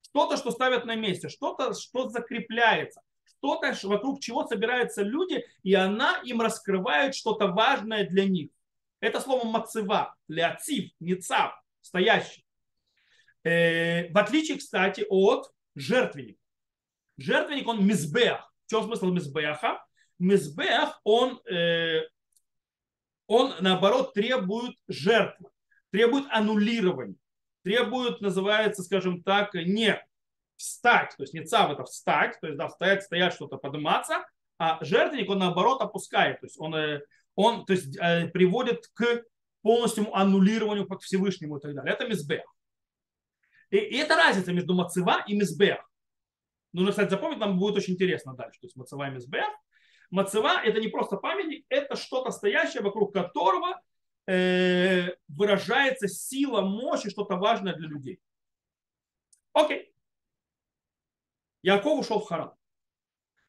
Что-то, 0.03 0.37
что 0.37 0.51
ставят 0.51 0.85
на 0.85 0.93
месте, 0.93 1.29
что-то, 1.29 1.73
что 1.73 2.09
закрепляется, 2.09 3.01
что-то, 3.23 3.75
вокруг 3.87 4.19
чего 4.19 4.45
собираются 4.45 5.01
люди, 5.01 5.43
и 5.63 5.73
она 5.73 6.21
им 6.23 6.41
раскрывает 6.41 7.15
что-то 7.15 7.47
важное 7.47 8.07
для 8.07 8.25
них. 8.25 8.51
Это 8.99 9.19
слово 9.19 9.43
мацева, 9.47 10.13
ляцив, 10.27 10.91
ницав, 10.99 11.59
стоящий. 11.81 12.45
Э, 13.43 14.11
в 14.13 14.17
отличие, 14.19 14.59
кстати, 14.59 15.07
от 15.09 15.51
жертвенника. 15.73 16.39
Жертвенник, 17.17 17.67
он 17.67 17.83
мизбех. 17.83 18.53
В 18.67 18.69
чем 18.69 18.83
смысл 18.83 19.07
мизбеха? 19.07 19.83
Мизбех, 20.19 21.01
он, 21.03 21.41
э, 21.51 22.01
он 23.31 23.53
наоборот 23.61 24.13
требует 24.13 24.75
жертвы, 24.89 25.49
требует 25.89 26.25
аннулирования, 26.31 27.15
требует, 27.63 28.19
называется, 28.19 28.83
скажем 28.83 29.23
так, 29.23 29.53
не 29.53 29.97
встать, 30.57 31.15
то 31.15 31.23
есть 31.23 31.33
не 31.33 31.45
цав 31.45 31.71
это 31.71 31.85
встать, 31.85 32.37
то 32.41 32.47
есть 32.47 32.57
да, 32.57 32.67
встать, 32.67 33.03
стоять, 33.03 33.33
что-то 33.33 33.55
подниматься, 33.55 34.25
а 34.57 34.83
жертвенник 34.83 35.29
он 35.29 35.39
наоборот 35.39 35.81
опускает, 35.81 36.41
то 36.41 36.45
есть 36.45 36.59
он, 36.59 36.75
э, 36.75 37.01
он 37.35 37.65
то 37.65 37.71
есть, 37.71 37.97
приводит 38.33 38.87
к 38.93 39.23
полностью 39.61 40.13
аннулированию 40.13 40.85
к 40.85 41.01
Всевышнему 41.01 41.57
и 41.57 41.61
так 41.61 41.73
далее. 41.73 41.93
Это 41.93 42.05
мизбех. 42.07 42.43
И, 43.69 43.77
и 43.77 43.97
это 43.97 44.17
разница 44.17 44.51
между 44.51 44.73
мацева 44.73 45.23
и 45.25 45.35
мизбех. 45.37 45.89
Нужно, 46.73 46.91
кстати, 46.91 47.09
запомнить, 47.09 47.39
нам 47.39 47.57
будет 47.57 47.77
очень 47.77 47.93
интересно 47.93 48.33
дальше. 48.33 48.59
То 48.59 48.65
есть 48.65 48.75
мацева 48.75 49.07
и 49.07 49.11
мизбех. 49.11 49.47
Мацева– 50.11 50.61
это 50.63 50.79
не 50.79 50.89
просто 50.89 51.17
памятник, 51.17 51.65
это 51.69 51.95
что-то 51.95 52.31
стоящее, 52.31 52.83
вокруг 52.83 53.13
которого 53.13 53.81
э, 54.27 55.15
выражается 55.29 56.07
сила, 56.07 56.61
мощь 56.61 57.05
и 57.05 57.09
что-то 57.09 57.37
важное 57.37 57.73
для 57.73 57.87
людей. 57.87 58.19
Окей. 59.53 59.93
Яков 61.63 61.99
ушел 61.99 62.19
в 62.19 62.27
Харан. 62.27 62.53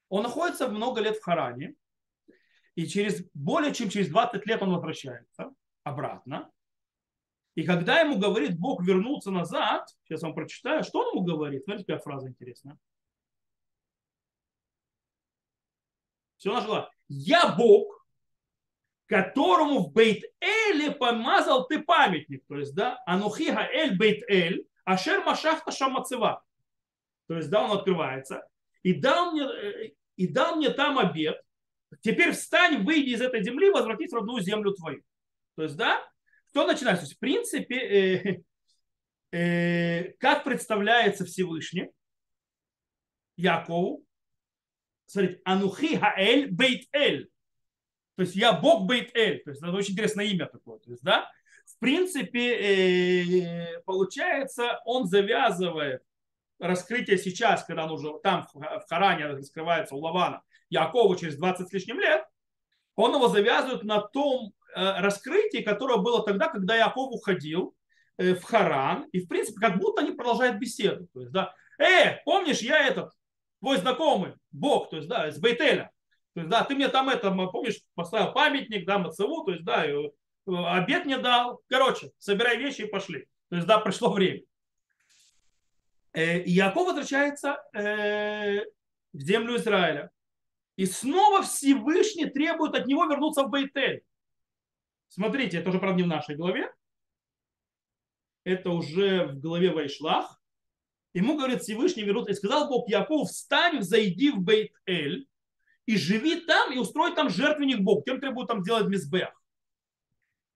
Он 0.08 0.22
находится 0.22 0.68
много 0.68 1.00
лет 1.00 1.16
в 1.16 1.22
Харане, 1.22 1.74
и 2.74 2.86
через 2.86 3.24
более 3.34 3.74
чем 3.74 3.88
через 3.88 4.08
20 4.08 4.46
лет 4.46 4.62
он 4.62 4.72
возвращается 4.72 5.52
обратно. 5.82 6.50
И 7.54 7.64
когда 7.64 8.00
ему 8.00 8.18
говорит 8.18 8.58
Бог 8.58 8.82
вернуться 8.82 9.30
назад, 9.30 9.88
сейчас 10.04 10.22
вам 10.22 10.34
прочитаю, 10.34 10.84
что 10.84 11.00
он 11.00 11.16
ему 11.16 11.24
говорит. 11.24 11.64
Смотрите, 11.64 11.86
какая 11.86 12.02
фраза 12.02 12.28
интересная. 12.28 12.78
Все 16.42 16.52
нажила. 16.52 16.90
Я 17.08 17.54
Бог, 17.56 18.04
которому 19.06 19.78
в 19.78 19.92
Бейт-Эле 19.92 20.90
помазал 20.90 21.68
ты 21.68 21.80
памятник. 21.80 22.44
То 22.48 22.56
есть, 22.56 22.74
да, 22.74 23.00
Анухига 23.06 23.60
Эль 23.60 23.96
Бейт-Эль, 23.96 24.66
Ашер 24.84 25.22
Машахта 25.22 25.70
Шамацева. 25.70 26.42
То 27.28 27.36
есть, 27.36 27.48
да, 27.48 27.62
он 27.62 27.78
открывается. 27.78 28.44
И 28.82 28.92
дал 28.92 29.30
мне, 29.30 29.44
э, 29.44 29.90
и 30.16 30.26
дал 30.26 30.56
мне 30.56 30.70
там 30.70 30.98
обед. 30.98 31.40
Теперь 32.00 32.32
встань, 32.32 32.82
выйди 32.82 33.10
из 33.10 33.20
этой 33.20 33.44
земли, 33.44 33.70
возвратись 33.70 34.10
в 34.10 34.16
родную 34.16 34.42
землю 34.42 34.72
твою. 34.72 35.00
То 35.54 35.62
есть, 35.62 35.76
да, 35.76 36.04
что 36.50 36.66
начинается? 36.66 37.04
То 37.04 37.06
есть, 37.06 37.18
в 37.18 37.20
принципе, 37.20 38.42
э, 39.30 39.38
э, 39.38 40.12
как 40.18 40.42
представляется 40.42 41.24
Всевышний 41.24 41.92
Якову? 43.36 44.04
Смотрите, 45.06 45.40
Анухи 45.44 45.96
Хаэль 45.96 46.50
Бейт 46.50 46.88
Эль. 46.92 47.28
То 48.16 48.22
есть 48.22 48.36
я 48.36 48.52
Бог 48.52 48.86
Бейт 48.86 49.14
Эль. 49.16 49.42
То 49.42 49.50
есть 49.50 49.62
это 49.62 49.72
очень 49.72 49.92
интересное 49.92 50.26
имя 50.26 50.46
такое. 50.46 50.78
То 50.78 50.90
есть, 50.90 51.02
да, 51.02 51.30
в 51.66 51.78
принципе, 51.78 52.54
э, 52.54 53.80
получается, 53.84 54.80
он 54.84 55.06
завязывает 55.06 56.02
раскрытие 56.58 57.18
сейчас, 57.18 57.64
когда 57.64 57.84
он 57.84 57.92
уже 57.92 58.12
там 58.22 58.46
в 58.52 58.84
Харане 58.88 59.26
раскрывается 59.26 59.94
у 59.94 59.98
Лавана, 59.98 60.42
Якову 60.70 61.16
через 61.16 61.36
20 61.36 61.68
с 61.68 61.72
лишним 61.72 61.98
лет, 61.98 62.24
он 62.94 63.14
его 63.14 63.28
завязывает 63.28 63.82
на 63.84 64.00
том 64.00 64.54
Э, 64.74 65.00
раскрытие, 65.00 65.62
которое 65.62 65.98
было 65.98 66.24
тогда, 66.24 66.48
когда 66.48 66.74
Яков 66.74 67.12
уходил 67.12 67.74
э, 68.16 68.34
в 68.34 68.42
Харан, 68.42 69.06
и 69.12 69.20
в 69.20 69.28
принципе 69.28 69.60
как 69.60 69.78
будто 69.78 70.00
они 70.02 70.12
продолжают 70.12 70.58
беседу. 70.58 71.08
То 71.12 71.20
есть, 71.20 71.32
да, 71.32 71.54
э, 71.78 72.22
помнишь, 72.24 72.60
я 72.60 72.86
этот, 72.86 73.12
твой 73.62 73.78
знакомый, 73.78 74.34
Бог, 74.50 74.90
то 74.90 74.96
есть, 74.96 75.08
да, 75.08 75.28
из 75.28 75.38
Бейтеля. 75.38 75.92
То 76.34 76.40
есть, 76.40 76.50
да, 76.50 76.64
ты 76.64 76.74
мне 76.74 76.88
там 76.88 77.08
это, 77.08 77.30
помнишь, 77.30 77.80
поставил 77.94 78.32
памятник, 78.32 78.84
да, 78.84 78.98
Мацеву, 78.98 79.44
то 79.44 79.52
есть, 79.52 79.64
да, 79.64 79.86
э, 79.86 80.10
обед 80.46 81.06
не 81.06 81.16
дал. 81.16 81.62
Короче, 81.68 82.10
собирай 82.18 82.56
вещи 82.56 82.82
и 82.82 82.90
пошли. 82.90 83.28
То 83.50 83.56
есть, 83.56 83.68
да, 83.68 83.78
пришло 83.78 84.12
время. 84.12 84.42
И 86.12 86.42
Яков 86.46 86.88
возвращается 86.88 87.62
в 87.72 88.64
землю 89.14 89.56
Израиля. 89.56 90.10
И 90.74 90.84
снова 90.84 91.42
Всевышний 91.42 92.26
требует 92.26 92.74
от 92.74 92.86
него 92.86 93.04
вернуться 93.04 93.44
в 93.44 93.50
Бейтель. 93.50 94.02
Смотрите, 95.06 95.58
это 95.58 95.68
уже, 95.68 95.78
правда, 95.78 95.98
не 95.98 96.02
в 96.02 96.08
нашей 96.08 96.34
главе. 96.34 96.68
Это 98.42 98.70
уже 98.70 99.26
в 99.26 99.38
главе 99.38 99.70
Вайшлах. 99.70 100.41
Ему 101.14 101.36
говорит 101.36 101.62
Всевышний 101.62 102.04
вернут, 102.04 102.28
и 102.28 102.34
сказал 102.34 102.68
Бог 102.68 102.88
Яков, 102.88 103.28
встань, 103.28 103.82
зайди 103.82 104.30
в 104.30 104.40
Бейт-Эль 104.40 105.26
и 105.86 105.96
живи 105.96 106.40
там, 106.40 106.72
и 106.72 106.78
устрой 106.78 107.14
там 107.14 107.28
жертвенник 107.28 107.80
Бог. 107.80 108.04
Тем 108.04 108.20
требует 108.20 108.48
там 108.48 108.62
сделать 108.62 108.86
мизбех. 108.86 109.30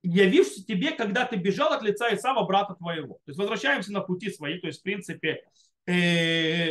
Явившись 0.02 0.64
тебе, 0.64 0.92
когда 0.92 1.24
ты 1.24 1.36
бежал 1.36 1.72
от 1.72 1.82
лица 1.82 2.14
Исава, 2.14 2.46
брата 2.46 2.74
твоего. 2.74 3.14
То 3.14 3.30
есть 3.30 3.38
возвращаемся 3.38 3.92
на 3.92 4.00
пути 4.00 4.30
свои. 4.30 4.58
То 4.60 4.68
есть, 4.68 4.80
в 4.80 4.82
принципе, 4.82 5.44
э, 5.86 6.68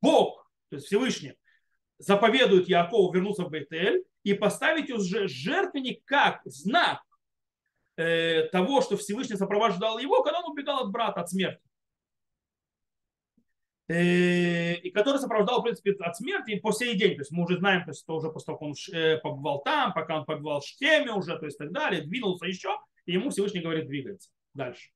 Бог, 0.00 0.50
то 0.68 0.76
есть 0.76 0.86
Всевышний, 0.86 1.34
заповедует 1.98 2.68
Якову 2.68 3.12
вернуться 3.12 3.44
в 3.44 3.50
Бейтель, 3.50 4.04
и 4.22 4.34
поставить 4.34 4.90
уже 4.90 5.28
жертвенник 5.28 6.04
как 6.04 6.42
знак 6.44 7.02
э, 7.96 8.48
того, 8.52 8.82
что 8.82 8.96
Всевышний 8.96 9.36
сопровождал 9.36 9.98
его, 9.98 10.22
когда 10.22 10.40
он 10.40 10.52
убегал 10.52 10.84
от 10.84 10.90
брата, 10.90 11.22
от 11.22 11.30
смерти. 11.30 11.69
Э, 13.90 14.74
и 14.74 14.90
который 14.90 15.18
сопровождал, 15.18 15.60
в 15.60 15.64
принципе, 15.64 15.90
от 15.98 16.16
смерти 16.16 16.60
по 16.60 16.70
сей 16.70 16.96
день. 16.96 17.16
То 17.16 17.22
есть 17.22 17.32
мы 17.32 17.42
уже 17.42 17.58
знаем, 17.58 17.82
то 17.82 17.90
есть 17.90 18.04
это 18.04 18.12
уже 18.12 18.30
после 18.30 18.46
того, 18.46 18.58
как 18.58 18.68
он 18.68 18.74
э, 18.94 19.18
побывал 19.18 19.62
там, 19.64 19.92
пока 19.92 20.20
он 20.20 20.24
побывал 20.24 20.60
в 20.60 20.66
Штеме 20.66 21.10
уже, 21.10 21.36
то 21.36 21.46
есть 21.46 21.58
так 21.58 21.72
далее, 21.72 22.02
двинулся 22.02 22.46
еще, 22.46 22.78
и 23.04 23.14
ему 23.14 23.30
Всевышний 23.30 23.60
говорит 23.60 23.88
двигается 23.88 24.30
дальше. 24.54 24.90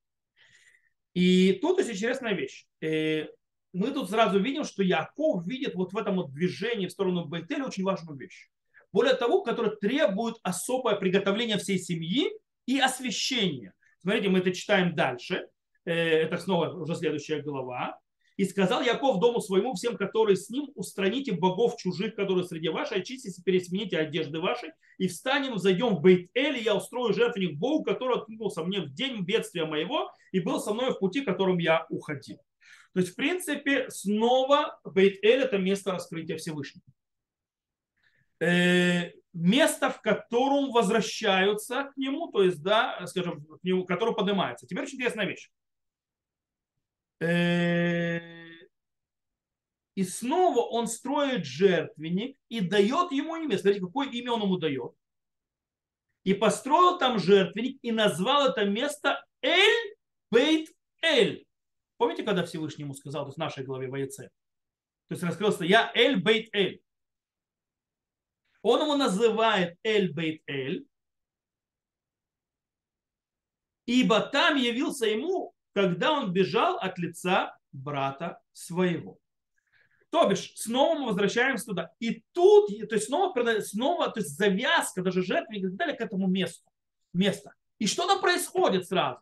И 1.13 1.59
тут 1.61 1.79
есть 1.79 1.91
интересная 1.91 2.35
вещь. 2.35 2.67
Э, 2.79 3.25
мы 3.73 3.91
тут 3.91 4.09
сразу 4.09 4.39
видим, 4.39 4.63
что 4.63 4.81
Яков 4.81 5.45
видит 5.45 5.75
вот 5.75 5.91
в 5.91 5.97
этом 5.97 6.15
вот 6.15 6.31
движении 6.31 6.87
в 6.87 6.91
сторону 6.91 7.25
Бейтеля 7.25 7.65
очень 7.65 7.83
важную 7.83 8.17
вещь 8.17 8.49
более 8.93 9.15
того, 9.15 9.41
который 9.41 9.75
требует 9.75 10.37
особое 10.41 10.95
приготовление 10.95 11.57
всей 11.57 11.79
семьи 11.79 12.31
и 12.65 12.79
освящения. 12.79 13.73
Смотрите, 13.99 14.29
мы 14.29 14.39
это 14.39 14.53
читаем 14.53 14.95
дальше. 14.95 15.49
Это 15.83 16.37
снова 16.37 16.69
уже 16.69 16.95
следующая 16.95 17.41
глава. 17.41 17.99
И 18.37 18.43
сказал 18.45 18.81
Яков 18.81 19.19
дому 19.19 19.39
своему, 19.39 19.73
всем, 19.75 19.95
которые 19.95 20.35
с 20.35 20.49
ним, 20.49 20.69
устраните 20.75 21.31
богов 21.31 21.77
чужих, 21.77 22.15
которые 22.15 22.43
среди 22.43 22.67
вашей, 22.67 22.99
очистите, 22.99 23.41
пересмените 23.41 23.97
одежды 23.97 24.39
ваши, 24.39 24.73
и 24.97 25.07
встанем, 25.07 25.57
зайдем 25.57 25.95
в 25.95 26.01
Бейт-Эль, 26.01 26.57
и 26.57 26.63
я 26.63 26.75
устрою 26.75 27.13
жертвенник 27.13 27.57
Богу, 27.57 27.85
который 27.85 28.17
откликнулся 28.17 28.63
мне 28.63 28.81
в 28.81 28.93
день 28.93 29.21
бедствия 29.21 29.65
моего, 29.65 30.11
и 30.31 30.39
был 30.39 30.59
со 30.59 30.73
мной 30.73 30.91
в 30.91 30.99
пути, 30.99 31.21
которым 31.21 31.59
я 31.59 31.85
уходил. 31.89 32.37
То 32.93 32.99
есть, 32.99 33.13
в 33.13 33.15
принципе, 33.15 33.89
снова 33.89 34.79
Бейт-Эль– 34.83 35.41
это 35.43 35.57
место 35.57 35.91
раскрытия 35.91 36.37
Всевышнего. 36.37 36.83
Э, 38.41 39.11
место, 39.33 39.89
в 39.89 40.01
котором 40.01 40.71
возвращаются 40.71 41.91
к 41.93 41.97
нему, 41.97 42.31
то 42.31 42.43
есть, 42.43 42.61
да, 42.61 43.05
скажем, 43.07 43.45
к 43.45 43.63
нему, 43.63 43.85
который 43.85 44.13
поднимается. 44.13 44.67
Теперь 44.67 44.83
очень 44.83 44.95
интересная 44.95 45.25
вещь. 45.25 45.49
Э, 47.19 48.19
и 49.95 50.03
снова 50.03 50.61
он 50.61 50.87
строит 50.87 51.45
жертвенник 51.45 52.37
и 52.49 52.59
дает 52.59 53.11
ему 53.11 53.37
имя. 53.37 53.57
Смотрите, 53.57 53.85
какое 53.85 54.09
имя 54.09 54.33
он 54.33 54.43
ему 54.43 54.57
дает. 54.57 54.93
И 56.23 56.33
построил 56.33 56.97
там 56.97 57.17
жертвенник 57.17 57.79
и 57.81 57.91
назвал 57.91 58.49
это 58.49 58.65
место 58.65 59.23
Эль 59.41 59.95
Бейт 60.31 60.69
Эль. 61.01 61.45
Помните, 61.97 62.23
когда 62.23 62.43
Всевышний 62.43 62.83
ему 62.83 62.93
сказал, 62.93 63.23
то 63.23 63.29
есть 63.29 63.37
в 63.37 63.39
нашей 63.39 63.63
главе 63.63 63.87
Ваеце? 63.87 64.29
То 65.07 65.13
есть 65.13 65.23
раскрылся, 65.23 65.63
я 65.63 65.91
Эль 65.95 66.21
Бейт 66.21 66.53
Эль. 66.53 66.81
Он 68.61 68.81
его 68.81 68.97
называет 68.97 69.77
Эль 69.83 70.11
Бейт 70.11 70.41
Эль, 70.47 70.85
ибо 73.85 74.19
там 74.19 74.57
явился 74.57 75.05
ему, 75.05 75.54
когда 75.75 76.13
он 76.13 76.31
бежал 76.31 76.77
от 76.77 76.97
лица 76.97 77.55
брата 77.73 78.41
своего. 78.53 79.19
То 80.09 80.25
бишь, 80.29 80.53
снова 80.55 80.97
мы 80.97 81.07
возвращаемся 81.07 81.65
туда. 81.65 81.91
И 81.99 82.23
тут, 82.31 82.69
то 82.87 82.95
есть 82.95 83.07
снова, 83.07 83.33
снова 83.59 84.09
то 84.09 84.21
есть 84.21 84.37
завязка, 84.37 85.01
даже 85.01 85.21
жертвы 85.21 85.57
и 85.57 85.61
так 85.61 85.75
далее 85.75 85.97
к 85.97 85.99
этому 85.99 86.27
месту. 86.27 86.71
Место. 87.11 87.53
И 87.77 87.87
что 87.87 88.07
там 88.07 88.21
происходит 88.21 88.87
сразу? 88.87 89.19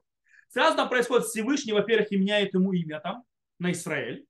Сразу 0.50 0.78
там 0.78 0.90
происходит 0.90 1.26
Всевышний, 1.26 1.74
во-первых, 1.74 2.12
и 2.12 2.18
меняет 2.18 2.54
ему 2.54 2.72
имя 2.72 3.00
там 3.00 3.24
на 3.58 3.72
Израиль. 3.72 4.28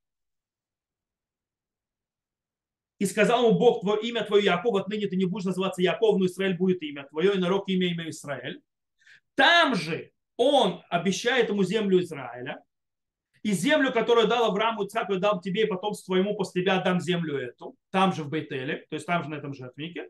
И 2.98 3.04
сказал 3.04 3.46
ему 3.46 3.58
Бог, 3.58 3.82
твое 3.82 4.00
имя 4.00 4.24
твое 4.24 4.44
Яков, 4.44 4.76
отныне 4.76 5.08
ты 5.08 5.16
не 5.16 5.26
будешь 5.26 5.44
называться 5.44 5.82
Яков, 5.82 6.18
но 6.18 6.24
Израиль 6.24 6.56
будет 6.56 6.80
имя 6.82 7.04
твое, 7.04 7.34
и 7.34 7.38
народ 7.38 7.68
имя 7.68 7.88
имя 7.88 8.08
Израиль. 8.08 8.62
Там 9.34 9.74
же 9.74 10.13
он 10.36 10.82
обещает 10.88 11.48
ему 11.48 11.64
землю 11.64 12.00
Израиля, 12.00 12.62
и 13.44 13.52
землю, 13.52 13.92
которую 13.92 14.26
дал 14.26 14.46
Аврааму 14.46 14.84
Ицхаку, 14.84 15.12
я 15.12 15.18
дам 15.18 15.40
тебе 15.40 15.64
и 15.64 15.66
потомству 15.66 16.14
твоему, 16.14 16.34
после 16.34 16.62
тебя 16.62 16.80
дам 16.80 16.98
землю 16.98 17.36
эту, 17.36 17.76
там 17.90 18.12
же 18.14 18.24
в 18.24 18.30
Бейтеле, 18.30 18.86
то 18.88 18.94
есть 18.94 19.06
там 19.06 19.22
же 19.22 19.28
на 19.28 19.34
этом 19.34 19.52
жертвеннике. 19.52 20.08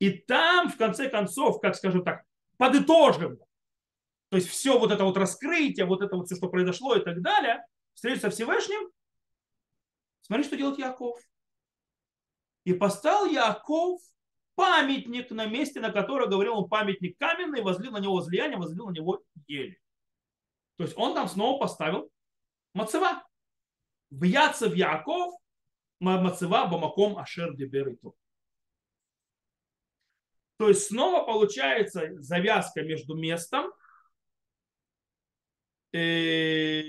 И 0.00 0.10
там, 0.10 0.68
в 0.68 0.76
конце 0.76 1.08
концов, 1.08 1.60
как 1.60 1.76
скажем 1.76 2.02
так, 2.02 2.22
подытожим, 2.56 3.38
то 4.28 4.36
есть 4.36 4.48
все 4.48 4.76
вот 4.76 4.90
это 4.90 5.04
вот 5.04 5.16
раскрытие, 5.16 5.86
вот 5.86 6.02
это 6.02 6.16
вот 6.16 6.26
все, 6.26 6.34
что 6.34 6.48
произошло 6.48 6.96
и 6.96 7.04
так 7.04 7.22
далее, 7.22 7.64
встретиться 7.94 8.28
Всевышним, 8.28 8.90
смотри, 10.22 10.44
что 10.44 10.56
делает 10.56 10.78
Яков. 10.78 11.18
И 12.64 12.72
поставил 12.74 13.30
Яков 13.30 14.02
памятник 14.58 15.30
на 15.30 15.46
месте, 15.46 15.78
на 15.78 15.92
которое 15.92 16.28
говорил 16.28 16.58
он 16.58 16.68
памятник 16.68 17.16
каменный, 17.16 17.62
возлил 17.62 17.92
на 17.92 18.00
него 18.00 18.14
возлияние, 18.14 18.58
возлил 18.58 18.86
на 18.86 18.90
него 18.90 19.22
ели. 19.46 19.80
То 20.76 20.82
есть 20.82 20.98
он 20.98 21.14
там 21.14 21.28
снова 21.28 21.60
поставил 21.60 22.10
мацева. 22.74 23.24
В 24.10 24.24
Яков, 24.24 25.34
мацева 26.00 26.66
бамаком 26.66 27.18
ашер 27.18 27.54
дебериту. 27.54 28.16
То 30.56 30.68
есть 30.68 30.88
снова 30.88 31.24
получается 31.24 32.20
завязка 32.20 32.82
между 32.82 33.14
местом 33.14 33.70
э, 35.92 36.80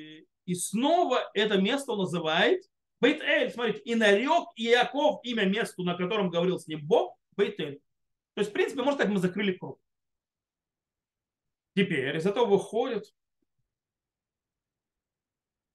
и 0.46 0.56
снова 0.56 1.30
это 1.36 1.60
место 1.60 1.92
он 1.92 2.00
называет 2.00 2.64
Бейт-Эль. 3.00 3.52
Смотрите, 3.52 3.82
и 3.82 3.94
нарек 3.94 4.48
Иаков 4.56 5.20
имя 5.24 5.46
месту, 5.46 5.84
на 5.84 5.96
котором 5.96 6.32
говорил 6.32 6.58
с 6.58 6.66
ним 6.66 6.84
Бог, 6.84 7.19
Бейт-Эль. 7.40 7.80
То 8.34 8.42
есть, 8.42 8.52
в 8.52 8.54
принципе, 8.54 8.84
можно 8.84 9.00
так 9.00 9.10
мы 9.10 9.20
закрыли 9.20 9.54
круг. 9.54 9.80
Теперь 11.76 12.18
из 12.18 12.26
этого 12.26 12.46
выходит, 12.46 13.06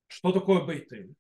что 0.07 0.33
такое 0.33 0.65
Бейтель. 0.65 1.15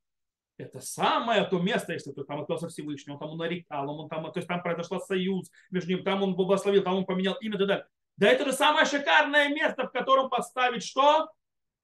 Это 0.56 0.80
самое 0.80 1.44
то 1.44 1.58
место, 1.58 1.92
если 1.92 2.12
ты 2.12 2.22
там 2.22 2.42
относился 2.42 2.68
Всевышнего, 2.68 3.18
там 3.18 3.30
он 3.30 3.38
нарекал, 3.38 3.90
он 3.90 4.08
там, 4.08 4.30
то 4.30 4.38
есть 4.38 4.46
там 4.46 4.62
произошел 4.62 5.00
союз 5.00 5.50
между 5.70 5.90
ним, 5.90 6.04
там 6.04 6.22
он 6.22 6.36
благословил, 6.36 6.82
там 6.82 6.94
он 6.94 7.04
поменял 7.04 7.34
имя 7.40 7.56
и 7.56 7.58
так 7.58 7.66
далее. 7.66 7.86
Да 8.16 8.28
это 8.28 8.44
же 8.44 8.52
самое 8.52 8.86
шикарное 8.86 9.48
место, 9.48 9.88
в 9.88 9.90
котором 9.90 10.30
поставить 10.30 10.84
что? 10.84 11.28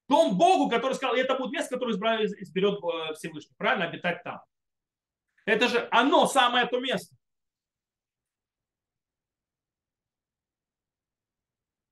Дом 0.08 0.38
Богу, 0.38 0.70
который 0.70 0.94
сказал, 0.94 1.16
это 1.16 1.36
будет 1.36 1.52
место, 1.52 1.74
которое 1.74 1.94
изберет 1.94 2.78
э, 2.82 3.14
Всевышний. 3.14 3.54
Правильно? 3.56 3.86
Обитать 3.86 4.22
там. 4.22 4.40
Это 5.44 5.68
же 5.68 5.88
оно, 5.90 6.26
самое 6.26 6.66
то 6.66 6.78
место. 6.80 7.16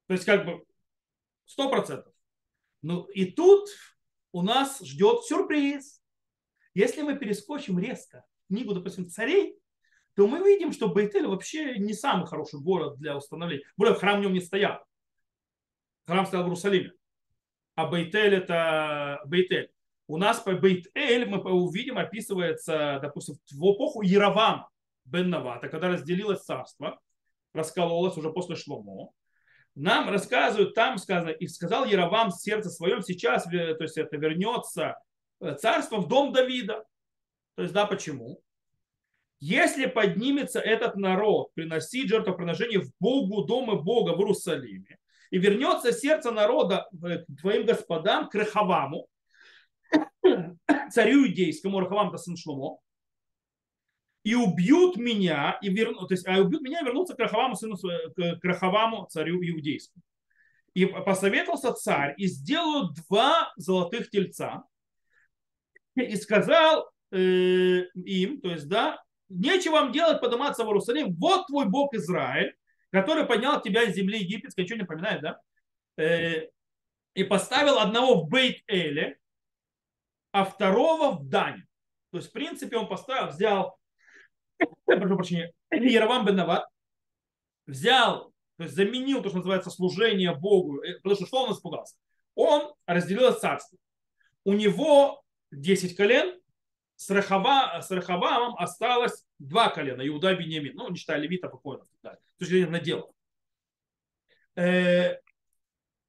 То 0.08 0.14
есть 0.14 0.24
как 0.24 0.44
бы 0.44 0.64
сто 1.44 1.70
процентов. 1.70 2.12
Ну 2.82 3.04
и 3.04 3.26
тут 3.26 3.68
у 4.32 4.42
нас 4.42 4.80
ждет 4.80 5.24
сюрприз. 5.24 6.02
Если 6.74 7.02
мы 7.02 7.16
перескочим 7.16 7.78
резко 7.78 8.24
книгу, 8.48 8.74
допустим, 8.74 9.08
царей, 9.08 9.58
то 10.14 10.26
мы 10.26 10.38
видим, 10.38 10.72
что 10.72 10.88
Бейтель 10.88 11.26
вообще 11.26 11.78
не 11.78 11.92
самый 11.92 12.26
хороший 12.26 12.60
город 12.60 12.98
для 12.98 13.16
установления. 13.16 13.64
Более 13.76 13.94
храм 13.94 14.18
в 14.18 14.22
нем 14.22 14.32
не 14.32 14.40
стоял. 14.40 14.82
Храм 16.06 16.26
стоял 16.26 16.44
в 16.44 16.48
Иерусалиме. 16.48 16.92
А 17.74 17.86
Бейтель 17.86 18.34
это 18.34 19.20
Бейтель. 19.26 19.70
У 20.06 20.16
нас 20.16 20.40
по 20.40 20.54
Бейтель 20.54 21.26
мы 21.26 21.38
увидим, 21.52 21.98
описывается, 21.98 22.98
допустим, 23.02 23.36
в 23.50 23.74
эпоху 23.74 24.00
Яровама 24.00 24.70
бен 25.04 25.28
Навата, 25.28 25.68
когда 25.68 25.88
разделилось 25.88 26.42
царство, 26.42 26.98
раскололось 27.52 28.16
уже 28.16 28.32
после 28.32 28.56
Шломо 28.56 29.12
нам 29.78 30.08
рассказывают, 30.10 30.74
там 30.74 30.98
сказано, 30.98 31.30
и 31.30 31.46
сказал 31.46 31.84
Яровам 31.84 32.30
сердце 32.30 32.68
своем, 32.68 33.02
сейчас, 33.02 33.44
то 33.44 33.76
есть 33.80 33.96
это 33.96 34.16
вернется 34.16 34.98
э, 35.40 35.54
царство 35.54 35.98
в 35.98 36.08
дом 36.08 36.32
Давида. 36.32 36.84
То 37.54 37.62
есть, 37.62 37.72
да, 37.72 37.86
почему? 37.86 38.40
Если 39.40 39.86
поднимется 39.86 40.58
этот 40.58 40.96
народ 40.96 41.54
приносить 41.54 42.08
жертвоприношение 42.08 42.80
в 42.80 42.90
Богу, 42.98 43.44
дома 43.44 43.76
Бога 43.76 44.10
в 44.10 44.18
Иерусалиме, 44.18 44.98
и 45.30 45.38
вернется 45.38 45.92
сердце 45.92 46.32
народа 46.32 46.88
к 46.90 47.40
твоим 47.40 47.64
господам, 47.64 48.28
к 48.28 48.34
Рахаваму, 48.34 49.06
царю 50.90 51.24
иудейскому, 51.24 51.78
Рахавам 51.80 52.12
Шломо, 52.36 52.78
и 54.24 54.34
убьют 54.34 54.96
меня, 54.96 55.58
и 55.62 55.68
верну, 55.68 56.06
то 56.06 56.14
есть, 56.14 56.26
а 56.26 56.38
убьют 56.38 56.62
меня 56.62 56.80
и 56.80 56.84
вернутся 56.84 57.14
к 57.14 57.18
Рахаваму, 57.18 57.56
сыну, 57.56 57.76
к 57.76 58.44
Рахаваму, 58.44 59.06
царю 59.10 59.36
иудейскому. 59.42 60.02
И 60.74 60.86
посоветовался 60.86 61.72
царь, 61.72 62.14
и 62.18 62.26
сделают 62.26 62.94
два 62.94 63.52
золотых 63.56 64.10
тельца, 64.10 64.64
и 65.94 66.14
сказал 66.16 66.90
э, 67.10 67.84
им, 67.94 68.40
то 68.40 68.50
есть, 68.50 68.68
да, 68.68 69.02
нечего 69.28 69.72
вам 69.72 69.92
делать, 69.92 70.20
подниматься 70.20 70.64
в 70.64 70.68
Иерусалим, 70.68 71.14
вот 71.16 71.46
твой 71.46 71.66
Бог 71.66 71.94
Израиль, 71.94 72.54
который 72.90 73.26
поднял 73.26 73.60
тебя 73.60 73.82
из 73.82 73.94
земли 73.94 74.18
египетской, 74.18 74.62
ничего 74.62 74.76
не 74.76 74.82
напоминает, 74.82 75.22
да? 75.22 75.40
Э, 75.96 76.48
и 77.14 77.24
поставил 77.24 77.78
одного 77.78 78.22
в 78.22 78.28
Бейт-Эле, 78.28 79.16
а 80.32 80.44
второго 80.44 81.12
в 81.16 81.28
Дане. 81.28 81.66
То 82.10 82.18
есть, 82.18 82.30
в 82.30 82.32
принципе, 82.32 82.76
он 82.76 82.88
поставил, 82.88 83.28
взял 83.28 83.77
прошу 84.86 85.16
прощения, 85.16 85.52
Яровам 85.70 86.24
бен 86.26 86.36
Нават 86.36 86.66
взял, 87.66 88.32
то 88.56 88.64
есть 88.64 88.74
заменил 88.74 89.22
то, 89.22 89.28
что 89.28 89.38
называется 89.38 89.70
служение 89.70 90.34
Богу, 90.34 90.82
э, 90.82 90.96
потому 90.96 91.14
что 91.16 91.26
что 91.26 91.44
он 91.44 91.52
испугался? 91.52 91.96
Он 92.34 92.72
разделил 92.86 93.32
царство. 93.34 93.78
У 94.44 94.52
него 94.52 95.22
10 95.50 95.96
колен, 95.96 96.40
с, 96.96 97.10
Рахава, 97.10 97.80
с 97.80 97.90
Рахавамом 97.90 98.56
осталось 98.56 99.24
два 99.38 99.68
колена, 99.68 100.06
Иуда 100.06 100.32
и 100.32 100.36
Беньямин, 100.36 100.74
ну, 100.74 100.90
не 100.90 100.96
считая 100.96 101.18
Левита 101.18 101.48
покойно, 101.48 101.84
да, 102.02 102.18
то 102.38 102.44
есть 102.44 102.70
надел. 102.70 103.14
Э, 104.56 105.18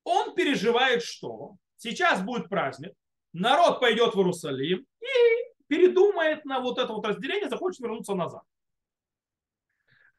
он 0.03 0.33
переживает, 0.33 1.03
что 1.03 1.57
сейчас 1.77 2.23
будет 2.23 2.49
праздник, 2.49 2.93
народ 3.33 3.79
пойдет 3.79 4.15
в 4.15 4.17
Иерусалим 4.17 4.87
и 4.99 5.48
передумает 5.69 6.43
на 6.45 6.59
вот 6.59 6.77
это 6.79 6.91
вот 6.91 7.05
разделение, 7.05 7.47
захочет 7.47 7.79
вернуться 7.79 8.15
назад. 8.15 8.43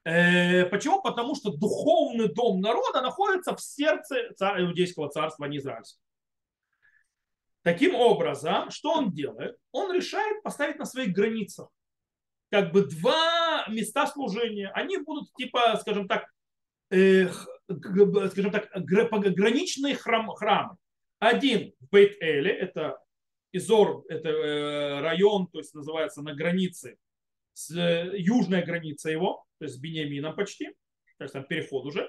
Э, 0.04 0.64
почему? 0.66 1.02
Потому 1.02 1.34
что 1.34 1.50
духовный 1.50 2.32
дом 2.32 2.60
народа 2.60 3.02
находится 3.02 3.54
в 3.54 3.60
сердце 3.60 4.32
царя, 4.36 4.64
иудейского 4.64 5.10
царства, 5.10 5.44
а 5.44 5.48
не 5.48 5.58
израильского. 5.58 6.02
Таким 7.62 7.94
образом, 7.94 8.70
что 8.70 8.92
он 8.92 9.12
делает? 9.12 9.56
Он 9.72 9.92
решает 9.92 10.42
поставить 10.42 10.78
на 10.78 10.86
своих 10.86 11.12
границах 11.12 11.68
как 12.50 12.72
бы 12.72 12.86
два 12.86 13.66
места 13.68 14.06
служения. 14.06 14.70
Они 14.70 14.96
будут 14.96 15.32
типа, 15.34 15.76
скажем 15.80 16.08
так, 16.08 16.26
э, 16.90 17.28
скажем 17.68 18.50
так, 18.50 18.70
пограничные 19.10 19.94
храм, 19.96 20.30
храмы. 20.30 20.76
Один 21.18 21.74
в 21.80 21.90
Бейт-Эле, 21.90 22.50
это 22.50 22.98
Изор, 23.52 24.04
это 24.08 24.28
э, 24.28 25.00
район, 25.00 25.48
то 25.48 25.58
есть 25.58 25.74
называется 25.74 26.22
на 26.22 26.34
границе, 26.34 26.96
с, 27.52 27.70
э, 27.76 28.12
южная 28.16 28.64
граница 28.64 29.10
его, 29.10 29.44
то 29.58 29.64
есть 29.64 29.76
с 29.76 29.78
Бениамином 29.78 30.34
почти, 30.34 30.68
то 31.18 31.24
есть 31.24 31.34
там 31.34 31.44
переход 31.44 31.84
уже. 31.86 32.08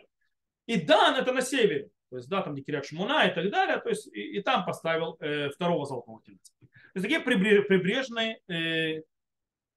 И 0.67 0.79
Дан 0.79 1.15
это 1.15 1.33
на 1.33 1.41
севере, 1.41 1.89
то 2.09 2.17
есть 2.17 2.29
да, 2.29 2.41
там 2.41 2.53
где 2.53 2.63
Кирят 2.63 2.85
Шмуна 2.85 3.27
и 3.27 3.33
так 3.33 3.49
далее, 3.49 3.79
то 3.79 3.89
есть 3.89 4.07
и, 4.07 4.37
и 4.37 4.41
там 4.41 4.65
поставил 4.65 5.17
э, 5.19 5.49
второго 5.49 5.85
золотого 5.85 6.21
тельца. 6.23 6.53
То 6.59 6.67
есть 6.99 7.03
такие 7.03 7.19
прибрежные 7.19 8.39
э, 8.47 9.01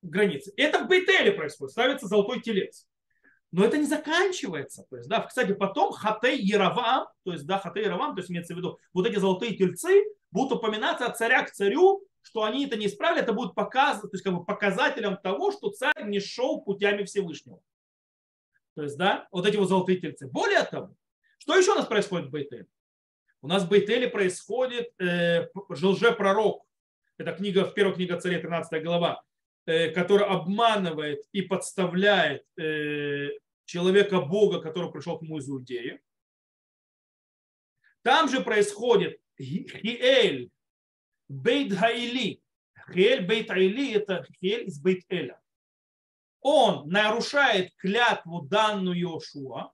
границы. 0.02 0.52
Это 0.56 0.84
в 0.84 0.88
Бейтеле 0.88 1.32
происходит, 1.32 1.72
ставится 1.72 2.06
золотой 2.06 2.40
телец. 2.40 2.86
Но 3.52 3.64
это 3.64 3.78
не 3.78 3.86
заканчивается. 3.86 4.84
То 4.90 4.96
есть, 4.96 5.08
да, 5.08 5.20
кстати, 5.20 5.52
потом 5.52 5.92
Хатей 5.92 6.40
Яровам, 6.40 7.06
то 7.22 7.32
есть, 7.32 7.46
да, 7.46 7.60
Хатей 7.60 7.84
Яровам, 7.84 8.14
то 8.14 8.20
есть 8.20 8.28
имеется 8.28 8.52
в 8.52 8.56
виду, 8.56 8.80
вот 8.92 9.06
эти 9.06 9.16
золотые 9.16 9.56
тельцы 9.56 10.02
будут 10.34 10.58
упоминаться 10.58 11.06
от 11.06 11.16
царя 11.16 11.44
к 11.44 11.52
царю, 11.52 12.04
что 12.20 12.42
они 12.42 12.66
это 12.66 12.76
не 12.76 12.86
исправили, 12.86 13.22
это 13.22 13.32
будет 13.32 13.54
показ, 13.54 14.00
то 14.00 14.08
есть, 14.12 14.24
как 14.24 14.34
бы 14.34 14.44
показателем 14.44 15.16
того, 15.16 15.52
что 15.52 15.70
царь 15.70 16.04
не 16.04 16.20
шел 16.20 16.60
путями 16.60 17.04
Всевышнего. 17.04 17.62
То 18.74 18.82
есть, 18.82 18.98
да, 18.98 19.28
вот 19.30 19.46
эти 19.46 19.56
вот 19.56 19.68
золотые 19.68 20.00
тельцы. 20.00 20.26
Более 20.26 20.64
того, 20.64 20.96
что 21.38 21.56
еще 21.56 21.72
у 21.72 21.76
нас 21.76 21.86
происходит 21.86 22.26
в 22.26 22.30
Бейтеле? 22.30 22.66
У 23.40 23.46
нас 23.46 23.62
в 23.62 23.68
Бейтеле 23.68 24.08
происходит 24.08 24.92
э, 25.00 25.48
лже-пророк. 25.68 26.66
Это 27.16 27.32
книга, 27.32 27.64
в 27.64 27.74
первой 27.74 27.94
книге 27.94 28.18
царя, 28.18 28.40
13 28.40 28.82
глава, 28.82 29.22
э, 29.66 29.90
который 29.90 30.26
обманывает 30.26 31.22
и 31.30 31.42
подставляет 31.42 32.44
э, 32.58 33.28
человека 33.66 34.20
Бога, 34.20 34.60
который 34.60 34.90
пришел 34.90 35.18
к 35.18 35.22
нему 35.22 35.38
из 35.38 35.48
Иудеи. 35.48 36.00
Там 38.02 38.28
же 38.28 38.40
происходит 38.40 39.20
Хиэль, 39.38 40.50
Бейт 41.28 41.74
Хаили. 41.74 42.40
Хиэль 42.92 43.26
Бейт 43.26 43.48
Хаили– 43.48 43.92
это 43.94 44.24
Хиэль 44.40 44.68
из 44.68 44.80
Бейт 44.80 45.04
Эля. 45.08 45.40
Он 46.40 46.88
нарушает 46.88 47.74
клятву 47.76 48.42
данную 48.42 48.98
Йошуа 48.98 49.72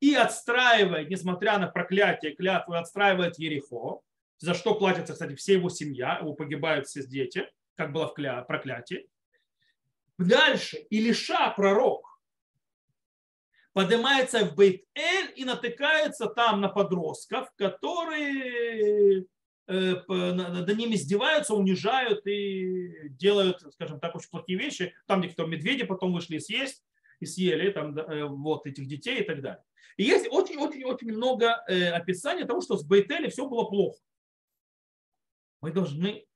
и 0.00 0.14
отстраивает, 0.14 1.10
несмотря 1.10 1.58
на 1.58 1.66
проклятие 1.68 2.34
клятвы, 2.34 2.78
отстраивает 2.78 3.38
Ерехо, 3.38 4.00
за 4.38 4.54
что 4.54 4.74
платится, 4.74 5.12
кстати, 5.12 5.34
вся 5.34 5.54
его 5.54 5.68
семья, 5.68 6.18
его 6.18 6.34
погибают 6.34 6.86
все 6.86 7.06
дети, 7.06 7.48
как 7.76 7.92
было 7.92 8.06
в 8.06 8.44
проклятии. 8.44 9.08
Дальше 10.18 10.78
Илиша, 10.90 11.52
пророк, 11.56 12.11
поднимается 13.72 14.44
в 14.44 14.54
Бейт-Эль 14.54 15.32
и 15.36 15.44
натыкается 15.44 16.26
там 16.26 16.60
на 16.60 16.68
подростков, 16.68 17.50
которые 17.56 19.26
э, 19.66 19.94
над 20.06 20.76
ними 20.76 20.94
издеваются, 20.94 21.54
унижают 21.54 22.26
и 22.26 23.08
делают, 23.10 23.60
скажем 23.72 24.00
так, 24.00 24.14
очень 24.14 24.30
плохие 24.30 24.58
вещи. 24.58 24.94
Там, 25.06 25.28
кто 25.28 25.46
медведи 25.46 25.84
потом 25.84 26.12
вышли 26.12 26.38
съесть, 26.38 26.82
и 27.22 27.26
съели 27.26 27.70
там, 27.70 27.96
э, 27.96 28.24
вот 28.24 28.66
этих 28.66 28.88
детей 28.88 29.20
и 29.20 29.24
так 29.24 29.40
далее. 29.40 29.62
И 29.96 30.02
есть 30.02 30.26
очень-очень-очень 30.28 31.12
много 31.12 31.62
э, 31.68 31.90
описаний 31.90 32.44
того, 32.44 32.60
что 32.60 32.76
с 32.76 32.84
Бейтели 32.84 33.28
все 33.28 33.48
было 33.48 33.64
плохо. 33.64 33.98
Мы 35.60 35.70
должны... 35.70 36.26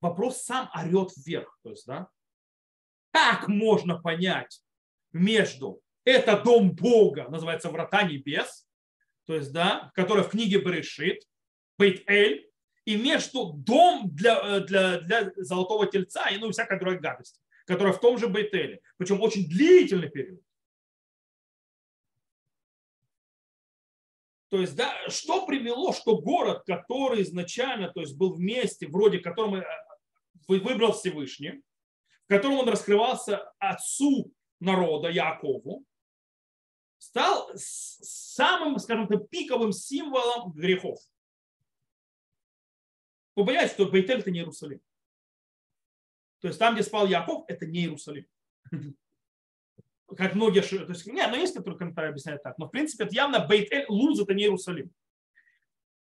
Вопрос 0.00 0.42
сам 0.44 0.70
орет 0.74 1.10
вверх. 1.14 1.58
То 1.62 1.70
есть, 1.70 1.86
да, 1.86 2.08
как 3.10 3.48
можно 3.48 4.00
понять 4.00 4.62
между 5.12 5.82
это 6.04 6.40
дом 6.42 6.72
Бога, 6.72 7.28
называется 7.28 7.70
врата 7.70 8.02
небес, 8.02 8.66
то 9.26 9.34
есть, 9.34 9.52
да, 9.52 9.90
который 9.94 10.24
в 10.24 10.30
книге 10.30 10.58
Берешит, 10.58 11.22
Бейт-Эль, 11.78 12.50
и 12.84 12.96
между 12.96 13.52
дом 13.52 14.08
для, 14.14 14.40
э, 14.42 14.60
для, 14.60 15.00
для 15.00 15.32
золотого 15.36 15.86
тельца 15.86 16.28
и 16.28 16.38
ну, 16.38 16.50
всякой 16.50 16.78
другой 16.78 16.98
гадости, 16.98 17.40
которая 17.66 17.92
в 17.92 18.00
том 18.00 18.18
же 18.18 18.26
Бейтеле. 18.26 18.80
Причем 18.96 19.20
очень 19.20 19.48
длительный 19.48 20.10
период. 20.10 20.40
То 24.48 24.60
есть, 24.60 24.74
да, 24.74 24.92
что 25.08 25.46
привело, 25.46 25.92
что 25.92 26.20
город, 26.20 26.64
который 26.66 27.22
изначально 27.22 27.92
то 27.92 28.00
есть, 28.00 28.16
был 28.16 28.34
вместе, 28.34 28.88
вроде 28.88 29.20
которого 29.20 29.58
э, 29.58 29.64
выбрал 30.48 30.92
Всевышний, 30.92 31.62
в 32.24 32.28
котором 32.28 32.58
он 32.58 32.68
раскрывался 32.68 33.52
отцу 33.60 34.32
народа 34.58 35.08
Якову, 35.10 35.84
стал 37.00 37.50
самым, 37.56 38.78
скажем 38.78 39.08
так, 39.08 39.28
пиковым 39.30 39.72
символом 39.72 40.52
грехов. 40.52 41.00
Вы 43.34 43.46
понимаете, 43.46 43.72
что 43.72 43.86
Бейтель 43.86 44.18
это 44.18 44.30
не 44.30 44.40
Иерусалим. 44.40 44.80
То 46.40 46.48
есть 46.48 46.60
там, 46.60 46.74
где 46.74 46.82
спал 46.82 47.06
Яков, 47.06 47.44
это 47.48 47.66
не 47.66 47.80
Иерусалим. 47.80 48.26
Как 50.16 50.34
многие, 50.34 50.60
то 50.60 50.92
есть, 50.92 51.06
не, 51.06 51.26
но 51.26 51.36
есть, 51.36 51.54
которые 51.54 51.78
комментарии 51.78 52.10
объясняют 52.10 52.42
так. 52.42 52.58
Но 52.58 52.66
в 52.66 52.70
принципе 52.70 53.04
это 53.04 53.14
явно 53.14 53.46
Бейтель, 53.46 53.86
Луз 53.88 54.20
это 54.20 54.34
не 54.34 54.42
Иерусалим. 54.42 54.92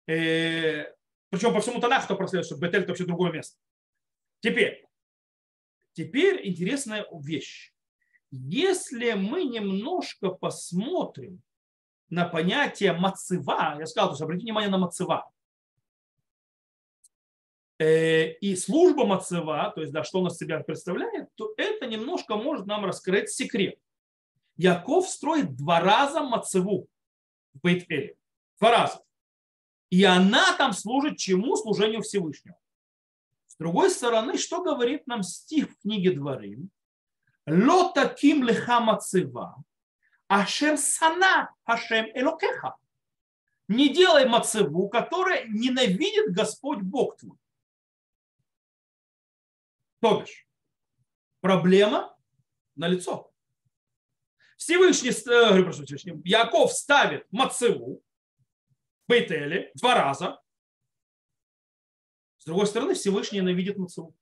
Э, 0.05 0.93
причем 1.29 1.53
по 1.53 1.61
всему 1.61 1.79
Танаху 1.79 2.07
то 2.07 2.15
проследует, 2.15 2.45
что 2.45 2.57
Бейтель 2.57 2.81
это 2.81 2.89
вообще 2.89 3.05
другое 3.05 3.31
место. 3.31 3.57
Теперь, 4.41 4.85
теперь 5.93 6.47
интересная 6.47 7.07
вещь. 7.11 7.72
Если 8.35 9.13
мы 9.13 9.43
немножко 9.43 10.29
посмотрим 10.29 11.41
на 12.09 12.25
понятие 12.25 12.93
мацева, 12.93 13.77
я 13.79 13.85
сказал, 13.85 14.09
то 14.09 14.13
есть 14.13 14.21
обратите 14.21 14.45
внимание 14.45 14.69
на 14.69 14.77
мацева, 14.77 15.31
Э, 17.79 18.31
и 18.33 18.55
служба 18.55 19.05
Мацева, 19.05 19.71
то 19.75 19.81
есть 19.81 19.91
да, 19.91 20.03
что 20.03 20.21
он 20.21 20.27
из 20.27 20.37
себя 20.37 20.59
представляет, 20.59 21.27
то 21.35 21.53
это 21.57 21.87
немножко 21.87 22.35
может 22.35 22.65
нам 22.65 22.85
раскрыть 22.85 23.29
секрет. 23.29 23.77
Яков 24.55 25.09
строит 25.09 25.55
два 25.55 25.79
раза 25.79 26.21
Мацеву 26.21 26.87
в 27.53 27.59
Бейт-Эле. 27.59 28.15
Два 28.59 28.71
раза. 28.71 29.03
И 29.89 30.03
она 30.03 30.55
там 30.57 30.73
служит 30.73 31.17
чему? 31.17 31.55
Служению 31.55 32.03
Всевышнего. 32.03 32.57
С 33.47 33.55
другой 33.57 33.89
стороны, 33.89 34.37
что 34.37 34.63
говорит 34.63 35.05
нам 35.07 35.23
стих 35.23 35.71
в 35.71 35.81
книге 35.81 36.11
Дворим? 36.11 36.69
Ло 37.45 37.91
таким 37.91 38.43
леха 38.43 38.79
мацева, 38.79 39.63
ашер 40.27 40.77
сана 40.77 41.53
хашем 41.65 42.05
элокеха. 42.15 42.77
Не 43.67 43.93
делай 43.93 44.27
мацеву, 44.27 44.89
которая 44.89 45.45
ненавидит 45.47 46.33
Господь 46.33 46.81
Бог 46.81 47.17
твой. 47.17 47.37
То 49.99 50.21
бишь, 50.21 50.47
проблема 51.41 52.17
на 52.75 52.87
лицо. 52.87 53.33
Всевышний, 54.57 55.09
э, 55.09 55.63
прошу, 55.63 55.85
Всевышний, 55.85 56.21
Яков 56.23 56.71
ставит 56.71 57.29
Мацеву 57.31 58.01
в 59.05 59.09
Бейтеле 59.09 59.71
два 59.75 59.95
раза. 59.95 60.41
С 62.37 62.45
другой 62.45 62.67
стороны, 62.67 62.93
Всевышний 62.93 63.39
ненавидит 63.39 63.77
Мацеву. 63.77 64.15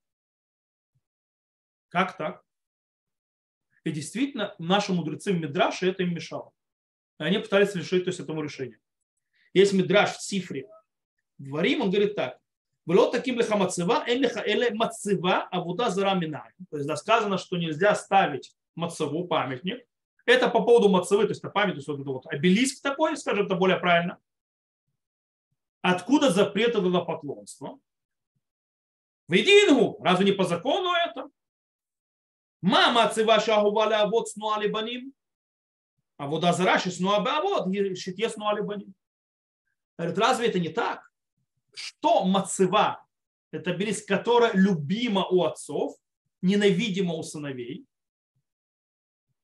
Как 1.90 2.18
так? 2.18 2.44
И 3.84 3.92
действительно, 3.92 4.56
наши 4.60 4.94
мудрецы 4.94 5.34
в 5.34 5.40
Мидраше 5.40 5.90
это 5.90 6.04
им 6.04 6.14
мешало. 6.14 6.52
И 7.20 7.24
они 7.24 7.40
пытались 7.40 7.76
решить 7.76 8.04
то 8.04 8.10
есть, 8.10 8.20
этому 8.20 8.42
решению. 8.42 8.80
Есть 9.54 9.74
Мидраш 9.74 10.16
в 10.16 10.22
Сифре. 10.22 10.68
Дворим, 11.38 11.82
он 11.82 11.90
говорит 11.90 12.16
так. 12.16 12.40
Было 12.86 13.12
таким 13.12 13.38
лиха 13.38 13.58
мацева, 13.58 14.04
эле 14.08 14.72
мацева 14.74 15.44
авуда 15.52 15.90
зара 15.90 16.16
минай. 16.16 16.52
То 16.70 16.78
есть 16.78 16.88
да, 16.88 16.96
сказано, 16.96 17.38
что 17.38 17.58
нельзя 17.58 17.96
ставить 17.96 18.56
мацеву, 18.76 19.28
памятник. 19.28 19.86
Это 20.26 20.50
по 20.50 20.64
поводу 20.64 20.90
мацевы, 20.90 21.24
то 21.24 21.30
есть 21.30 21.44
это 21.44 21.52
память, 21.52 21.74
то 21.74 21.78
есть 21.78 21.88
вот, 21.88 22.00
вот 22.00 22.28
обелиск 22.28 22.82
такой, 22.82 23.18
скажем 23.18 23.46
это 23.46 23.56
более 23.56 23.78
правильно. 23.78 24.20
Откуда 25.82 26.30
запрет 26.30 26.76
на 26.76 27.02
поклонство? 27.02 27.80
В 29.28 29.34
едингу, 29.34 30.00
разве 30.04 30.26
не 30.26 30.32
по 30.32 30.44
закону 30.44 30.92
это? 30.94 31.30
Мама 32.62 33.10
цива 33.10 33.40
шагуваля 33.40 34.08
вот 34.08 34.30
снуали 34.30 34.68
баним. 34.68 35.14
А 36.18 36.28
вода 36.28 36.54
зараши 36.54 36.92
снуа 36.92 37.20
вот 37.42 37.68
шитье 37.98 38.30
снуали 38.30 38.62
баним. 38.62 38.94
Разве 39.98 40.48
это 40.48 40.60
не 40.60 40.70
так? 40.70 41.12
что 41.74 42.26
мацева, 42.26 43.06
это 43.52 43.74
берись, 43.74 44.04
которая 44.04 44.52
любима 44.54 45.26
у 45.26 45.44
отцов, 45.44 45.96
ненавидима 46.42 47.14
у 47.14 47.24
сыновей. 47.24 47.86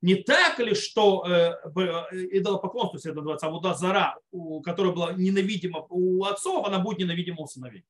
Не 0.02 0.16
так 0.16 0.60
ли, 0.60 0.76
что 0.76 1.26
э, 1.26 1.56
э 1.76 2.38
идолопоклонство, 2.38 2.98
есть 2.98 3.06
это 3.06 3.16
называется 3.16 3.48
Авуда 3.48 3.74
Зара, 3.74 4.18
у, 4.32 4.62
которая 4.62 4.94
была 4.94 5.14
ненавидима 5.14 5.86
у 5.90 6.24
отцов, 6.24 6.66
она 6.66 6.80
будет 6.80 7.00
ненавидима 7.00 7.42
у 7.42 7.48
сыновей. 7.48 7.84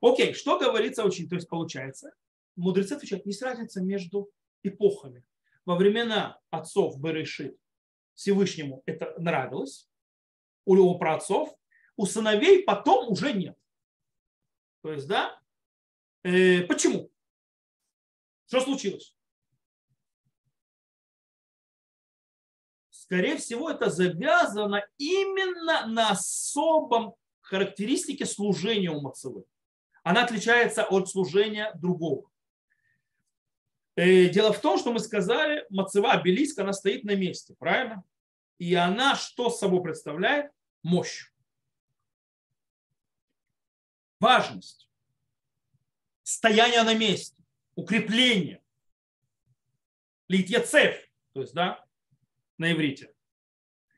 Окей, 0.00 0.34
что 0.34 0.58
говорится 0.58 1.04
очень, 1.04 1.28
то 1.28 1.36
есть 1.36 1.48
получается, 1.48 2.12
мудрецы 2.58 2.92
отвечают, 2.94 3.26
есть 3.26 3.42
разница 3.42 3.80
между 3.82 4.30
эпохами. 4.62 5.24
Во 5.64 5.76
времена 5.76 6.38
отцов 6.50 6.98
Берешит 7.00 7.58
Всевышнему 8.14 8.82
это 8.86 9.14
нравилось, 9.18 9.88
у 10.64 10.74
его 10.76 10.98
праотцов, 10.98 11.54
у 11.96 12.06
сыновей 12.06 12.62
потом 12.64 13.10
уже 13.10 13.32
нет. 13.32 13.56
То 14.82 14.92
есть, 14.92 15.06
да, 15.06 15.40
э, 16.22 16.62
почему? 16.62 17.10
Что 18.46 18.60
случилось? 18.60 19.14
Скорее 22.90 23.36
всего, 23.36 23.70
это 23.70 23.88
завязано 23.88 24.86
именно 24.98 25.86
на 25.86 26.10
особом 26.10 27.14
характеристике 27.40 28.26
служения 28.26 28.90
у 28.90 29.00
Мацевы. 29.00 29.44
Она 30.02 30.24
отличается 30.24 30.84
от 30.84 31.08
служения 31.08 31.72
другого. 31.74 32.30
Э, 33.98 34.28
дело 34.28 34.52
в 34.52 34.60
том, 34.60 34.78
что 34.78 34.92
мы 34.92 35.00
сказали, 35.00 35.66
Мацева, 35.70 36.12
обелиск, 36.12 36.58
она 36.60 36.72
стоит 36.72 37.02
на 37.02 37.16
месте, 37.16 37.56
правильно? 37.58 38.04
И 38.58 38.74
она 38.74 39.16
что 39.16 39.50
собой 39.50 39.82
представляет? 39.82 40.52
Мощь 40.84 41.26
важность, 44.20 44.88
стояние 46.22 46.82
на 46.82 46.94
месте, 46.94 47.42
укрепление, 47.74 48.62
литьяцев, 50.28 50.96
то 51.32 51.40
есть, 51.40 51.54
да, 51.54 51.84
на 52.58 52.72
иврите. 52.72 53.12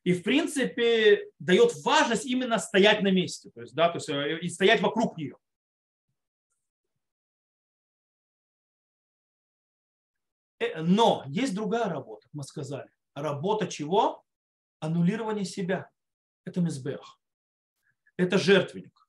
И, 0.05 0.15
в 0.15 0.23
принципе, 0.23 1.31
дает 1.39 1.75
важность 1.85 2.25
именно 2.25 2.59
стоять 2.59 3.03
на 3.03 3.11
месте, 3.11 3.51
то 3.51 3.61
есть, 3.61 3.75
да, 3.75 3.89
то 3.91 3.97
есть, 3.97 4.09
э, 4.09 4.39
и 4.41 4.49
стоять 4.49 4.81
вокруг 4.81 5.17
нее. 5.17 5.37
Но 10.77 11.25
есть 11.27 11.55
другая 11.55 11.89
работа, 11.89 12.29
мы 12.33 12.43
сказали. 12.43 12.91
Работа 13.15 13.67
чего? 13.67 14.25
Аннулирование 14.81 15.45
себя. 15.45 15.91
Это 16.45 16.61
мизбех. 16.61 17.19
Это 18.17 18.39
жертвенник. 18.39 19.01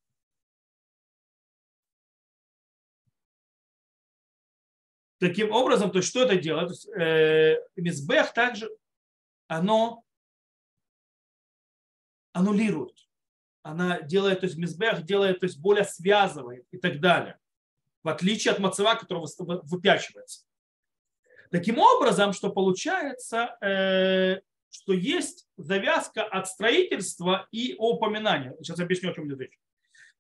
Таким 5.20 5.52
образом, 5.52 5.92
то 5.92 6.00
есть 6.00 6.10
что 6.10 6.24
это 6.24 6.36
делает? 6.36 6.72
Э, 6.98 7.58
Мизбех 7.76 8.34
также 8.34 8.76
оно 9.48 10.04
аннулирует. 12.34 12.98
Она 13.62 14.02
делает, 14.02 14.40
то 14.40 14.48
есть 14.48 14.58
Мизбех 14.58 15.04
делает, 15.04 15.40
то 15.40 15.46
есть 15.46 15.60
более 15.60 15.84
связывает 15.84 16.66
и 16.72 16.78
так 16.80 17.00
далее. 17.00 17.38
В 18.02 18.10
отличие 18.10 18.52
от 18.52 18.60
мацева, 18.60 18.96
который 18.96 19.24
выпячивается. 19.64 20.48
Таким 21.52 21.80
образом, 21.80 22.32
что 22.32 22.50
получается, 22.50 23.58
э, 23.62 24.40
что 24.70 24.94
есть 24.94 25.48
завязка 25.58 26.24
от 26.24 26.48
строительства 26.48 27.48
и 27.52 27.76
упоминания. 27.78 28.56
Сейчас 28.62 28.80
объясню, 28.80 29.12
о 29.12 29.14
чем 29.14 29.28
идет 29.28 29.42
речь. 29.42 29.60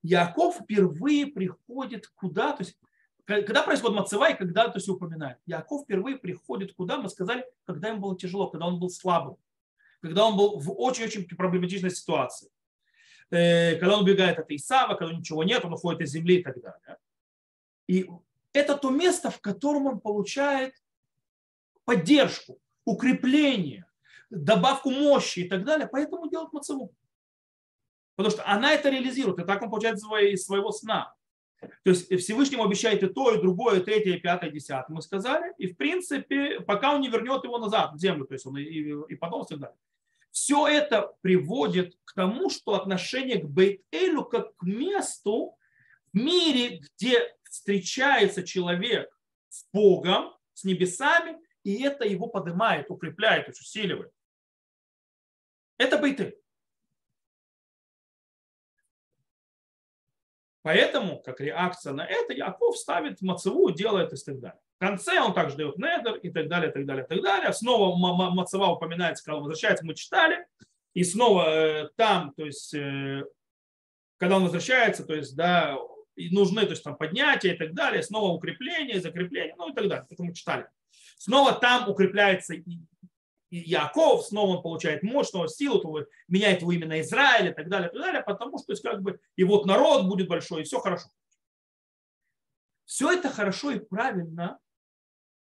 Яков 0.03 0.57
впервые 0.61 1.27
приходит 1.27 2.07
куда? 2.15 2.51
То 2.51 2.63
есть 2.63 2.77
когда 3.25 3.63
происходит 3.63 3.97
мацева 3.97 4.31
и 4.31 4.37
когда 4.37 4.67
то 4.67 4.77
есть 4.77 4.89
упоминает. 4.89 5.37
Яков 5.45 5.83
впервые 5.83 6.17
приходит 6.17 6.73
куда? 6.73 6.97
Мы 6.97 7.07
сказали, 7.07 7.45
когда 7.65 7.89
ему 7.89 8.01
было 8.01 8.17
тяжело, 8.17 8.47
когда 8.49 8.67
он 8.67 8.79
был 8.79 8.89
слабым, 8.89 9.37
когда 10.01 10.25
он 10.25 10.35
был 10.35 10.59
в 10.59 10.71
очень-очень 10.71 11.25
проблематичной 11.27 11.91
ситуации. 11.91 12.49
Э, 13.29 13.77
когда 13.77 13.95
он 13.95 14.03
убегает 14.03 14.37
от 14.37 14.51
Исава, 14.51 14.95
когда 14.95 15.13
ничего 15.13 15.43
нет, 15.43 15.63
он 15.63 15.73
уходит 15.73 16.01
из 16.01 16.11
земли 16.11 16.39
и 16.39 16.43
так 16.43 16.59
далее. 16.59 16.97
И 17.87 18.09
это 18.51 18.75
то 18.75 18.89
место, 18.89 19.29
в 19.29 19.39
котором 19.39 19.85
он 19.85 19.99
получает 20.01 20.73
поддержку. 21.85 22.59
укрепление, 22.83 23.85
добавку 24.29 24.89
мощи 24.89 25.39
и 25.39 25.49
так 25.49 25.63
далее. 25.63 25.87
Поэтому 25.87 26.29
делают 26.29 26.51
мацеву. 26.53 26.93
Потому 28.15 28.31
что 28.35 28.47
она 28.47 28.73
это 28.73 28.89
реализирует, 28.89 29.39
и 29.39 29.43
так 29.43 29.61
он 29.61 29.69
получает 29.69 29.97
из 29.97 30.45
своего 30.45 30.71
сна. 30.71 31.13
То 31.83 31.91
есть 31.91 32.11
Всевышнему 32.19 32.63
обещает 32.63 33.03
и 33.03 33.07
то, 33.07 33.33
и 33.33 33.41
другое, 33.41 33.79
и 33.79 33.83
третье, 33.83 34.15
и 34.15 34.19
пятое, 34.19 34.49
и 34.49 34.53
десятое, 34.53 34.95
мы 34.95 35.01
сказали. 35.01 35.53
И 35.57 35.67
в 35.67 35.77
принципе, 35.77 36.59
пока 36.61 36.95
он 36.95 37.01
не 37.01 37.09
вернет 37.09 37.43
его 37.43 37.59
назад 37.59 37.93
в 37.93 37.99
землю, 37.99 38.25
то 38.25 38.33
есть 38.33 38.45
он 38.45 38.57
и, 38.57 38.63
и 38.63 39.15
потом 39.15 39.43
и 39.43 39.47
так 39.47 39.59
далее. 39.59 39.77
Все 40.31 40.67
это 40.67 41.13
приводит 41.21 41.97
к 42.03 42.13
тому, 42.13 42.49
что 42.49 42.73
отношение 42.73 43.39
к 43.39 43.45
Бейт-Элю 43.45 44.23
как 44.23 44.55
к 44.55 44.63
месту 44.63 45.57
в 46.13 46.17
мире, 46.17 46.79
где 46.79 47.35
встречается 47.43 48.43
человек 48.43 49.15
с 49.49 49.65
Богом, 49.71 50.33
с 50.53 50.63
небесами, 50.63 51.37
и 51.63 51.83
это 51.83 52.05
его 52.05 52.27
поднимает, 52.27 52.89
укрепляет, 52.89 53.49
усиливает. 53.49 54.11
Это 55.77 55.97
Бейт-Эль. 55.97 56.37
Поэтому, 60.63 61.21
как 61.21 61.39
реакция 61.41 61.93
на 61.93 62.05
это, 62.05 62.33
Яков 62.33 62.77
ставит 62.77 63.21
мацеву, 63.21 63.71
делает 63.71 64.13
и 64.13 64.15
так 64.15 64.39
далее. 64.39 64.59
В 64.77 64.79
конце 64.79 65.19
он 65.19 65.33
также 65.33 65.57
дает 65.57 65.77
недер 65.77 66.15
и 66.15 66.29
так 66.29 66.47
далее, 66.47 66.69
и 66.69 66.73
так 66.73 66.85
далее, 66.85 67.05
и 67.05 67.07
так 67.07 67.21
далее. 67.21 67.53
Снова 67.53 67.95
мацева 67.95 68.67
упоминается, 68.67 69.23
когда 69.23 69.39
возвращается, 69.39 69.85
мы 69.85 69.95
читали. 69.95 70.45
И 70.93 71.03
снова 71.03 71.49
э, 71.49 71.89
там, 71.95 72.33
то 72.35 72.45
есть, 72.45 72.73
э, 72.73 73.23
когда 74.17 74.37
он 74.37 74.43
возвращается, 74.43 75.03
то 75.05 75.15
есть, 75.15 75.35
да, 75.35 75.77
нужны, 76.15 76.63
то 76.63 76.71
есть, 76.71 76.83
там 76.83 76.95
поднятия 76.95 77.53
и 77.53 77.57
так 77.57 77.73
далее, 77.73 78.03
снова 78.03 78.31
укрепление, 78.33 78.99
закрепление, 78.99 79.55
ну 79.57 79.71
и 79.71 79.73
так 79.73 79.87
далее. 79.87 80.05
Это 80.09 80.23
мы 80.23 80.33
читали. 80.33 80.67
Снова 81.21 81.53
там 81.53 81.87
укрепляется 81.87 82.55
и 82.55 82.65
Яков, 83.51 84.25
снова 84.25 84.57
он 84.57 84.63
получает 84.63 85.03
мощь, 85.03 85.27
снова 85.27 85.47
силу, 85.47 85.79
то 85.79 86.07
меняет 86.27 86.61
его 86.61 86.71
имя 86.71 86.87
на 86.87 87.01
Израиль 87.01 87.51
и 87.51 87.53
так 87.53 87.69
далее, 87.69 87.89
и 87.89 87.93
так 87.93 88.01
далее, 88.01 88.23
потому 88.23 88.57
что 88.57 88.71
есть, 88.71 88.81
как 88.81 89.03
бы, 89.03 89.19
и 89.35 89.43
вот 89.43 89.67
народ 89.67 90.07
будет 90.07 90.27
большой, 90.27 90.61
и 90.61 90.63
все 90.63 90.79
хорошо. 90.79 91.09
Все 92.85 93.11
это 93.11 93.29
хорошо 93.29 93.69
и 93.69 93.77
правильно 93.77 94.57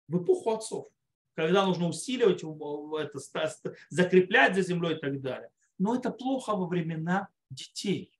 в 0.08 0.24
эпоху 0.24 0.52
отцов, 0.52 0.88
когда 1.34 1.66
нужно 1.66 1.90
усиливать, 1.90 2.42
это, 2.42 3.76
закреплять 3.90 4.56
за 4.56 4.62
землей 4.62 4.96
и 4.96 5.00
так 5.00 5.20
далее. 5.20 5.50
Но 5.78 5.94
это 5.94 6.10
плохо 6.10 6.56
во 6.56 6.68
времена 6.68 7.28
детей. 7.50 8.18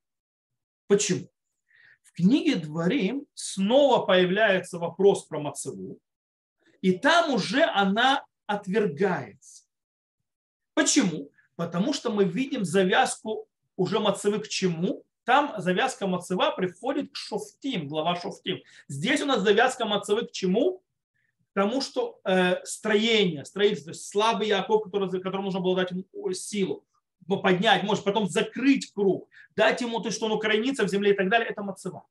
Почему? 0.88 1.30
В 2.02 2.12
книге 2.12 2.56
Дворим 2.56 3.26
снова 3.32 4.04
появляется 4.04 4.78
вопрос 4.78 5.24
про 5.24 5.40
Мацеву, 5.40 5.98
и 6.86 6.92
там 6.92 7.34
уже 7.34 7.64
она 7.64 8.24
отвергается. 8.46 9.64
Почему? 10.72 11.32
Потому 11.56 11.92
что 11.92 12.12
мы 12.12 12.22
видим 12.22 12.64
завязку 12.64 13.48
уже 13.74 13.98
мацевы 13.98 14.38
к 14.38 14.46
чему? 14.46 15.04
Там 15.24 15.52
завязка 15.58 16.06
мацева 16.06 16.52
приходит 16.52 17.10
к 17.10 17.16
шофтим, 17.16 17.88
глава 17.88 18.14
шофтим. 18.14 18.62
Здесь 18.86 19.20
у 19.20 19.26
нас 19.26 19.40
завязка 19.40 19.84
мацевы 19.84 20.26
к 20.26 20.30
чему? 20.30 20.84
К 21.50 21.54
тому, 21.54 21.80
что 21.80 22.20
э, 22.22 22.64
строение, 22.64 23.44
строительство, 23.44 23.92
слабый 23.92 24.46
Яков, 24.46 24.84
который, 24.84 25.10
которому 25.20 25.46
нужно 25.46 25.58
было 25.58 25.74
дать 25.74 25.90
силу, 26.34 26.86
поднять, 27.26 27.82
может 27.82 28.04
потом 28.04 28.28
закрыть 28.28 28.92
круг, 28.92 29.28
дать 29.56 29.80
ему 29.80 29.98
то, 29.98 30.12
что 30.12 30.26
он 30.26 30.32
укоренится 30.32 30.84
в 30.84 30.88
земле 30.88 31.14
и 31.14 31.16
так 31.16 31.30
далее, 31.30 31.48
это 31.48 31.64
мацева. 31.64 32.06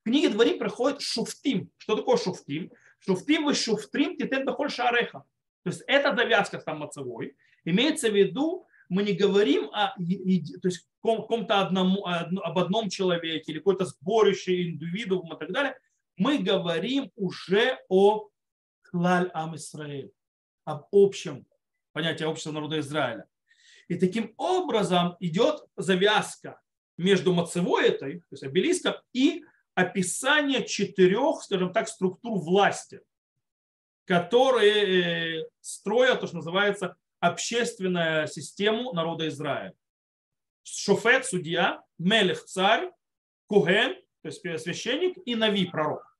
В 0.00 0.04
книге 0.04 0.30
Дворим 0.30 0.58
проходит 0.58 1.02
шуфтим. 1.02 1.70
Что 1.76 1.94
такое 1.94 2.16
шуфтим? 2.16 2.72
Шуфтим 3.00 3.44
вы 3.44 3.54
шуфтрим 3.54 4.16
титет 4.16 4.44
бехоль 4.44 4.70
шареха. 4.70 5.24
То 5.64 5.70
есть 5.70 5.82
это 5.86 6.14
завязка 6.14 6.58
там 6.58 6.80
мацевой. 6.80 7.36
Имеется 7.64 8.10
в 8.10 8.16
виду, 8.16 8.66
мы 8.88 9.02
не 9.02 9.12
говорим 9.12 9.70
о 9.72 9.94
то 9.96 10.68
есть, 10.68 10.88
каком-то 11.02 11.60
одному, 11.60 12.06
об 12.06 12.58
одном 12.58 12.88
человеке 12.88 13.52
или 13.52 13.58
какой-то 13.58 13.84
сборище 13.84 14.70
индивидуум 14.70 15.34
и 15.34 15.38
так 15.38 15.52
далее. 15.52 15.78
Мы 16.16 16.38
говорим 16.38 17.10
уже 17.14 17.78
о 17.88 18.28
клаль 18.82 19.30
ам 19.34 19.54
Исраэль, 19.56 20.10
об 20.64 20.86
общем 20.90 21.46
понятии 21.92 22.24
общества 22.24 22.52
народа 22.52 22.80
Израиля. 22.80 23.26
И 23.88 23.94
таким 23.96 24.34
образом 24.36 25.16
идет 25.20 25.64
завязка 25.76 26.60
между 26.96 27.32
мацевой 27.32 27.88
этой, 27.88 28.20
то 28.20 28.26
есть 28.32 28.42
обелиском, 28.42 28.94
и 29.12 29.44
описание 29.78 30.66
четырех, 30.66 31.44
скажем 31.44 31.72
так, 31.72 31.88
структур 31.88 32.40
власти, 32.40 33.00
которые 34.06 35.42
э, 35.42 35.48
строят 35.60 36.20
то, 36.20 36.26
что 36.26 36.36
называется 36.36 36.96
общественную 37.20 38.26
систему 38.26 38.92
народа 38.92 39.28
Израиля. 39.28 39.74
Шофет, 40.64 41.26
судья, 41.26 41.80
мелех, 41.96 42.44
царь, 42.44 42.90
куген, 43.46 43.94
то 44.22 44.28
есть 44.28 44.40
священник, 44.40 45.16
и 45.24 45.36
нави, 45.36 45.66
пророк. 45.66 46.18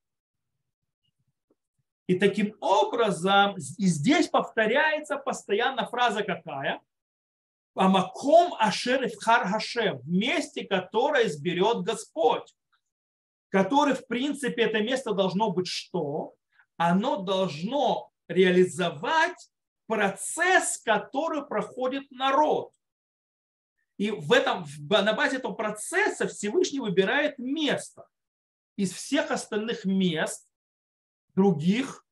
И 2.07 2.16
таким 2.16 2.55
образом, 2.61 3.57
и 3.57 3.87
здесь 3.87 4.29
повторяется 4.29 5.16
постоянно 5.16 5.85
фраза 5.85 6.23
какая? 6.23 6.81
Амаком 7.75 8.55
ашер 8.61 9.11
хар 9.21 9.49
хашем, 9.49 10.01
месте, 10.05 10.64
которое 10.64 11.27
изберет 11.27 11.83
Господь. 11.83 12.55
Который, 13.50 13.94
в 13.94 14.06
принципе, 14.06 14.62
это 14.62 14.80
место 14.80 15.12
должно 15.12 15.50
быть 15.50 15.66
что? 15.66 16.34
Оно 16.76 17.22
должно 17.22 18.11
реализовать 18.28 19.50
процесс, 19.87 20.80
который 20.84 21.46
проходит 21.46 22.11
народ. 22.11 22.72
И 23.96 24.11
в 24.11 24.32
этом, 24.32 24.64
на 24.78 25.12
базе 25.12 25.38
этого 25.38 25.54
процесса 25.54 26.28
Всевышний 26.28 26.78
выбирает 26.78 27.38
место 27.38 28.06
из 28.76 28.92
всех 28.92 29.30
остальных 29.30 29.84
мест 29.84 30.46
других 31.34 32.06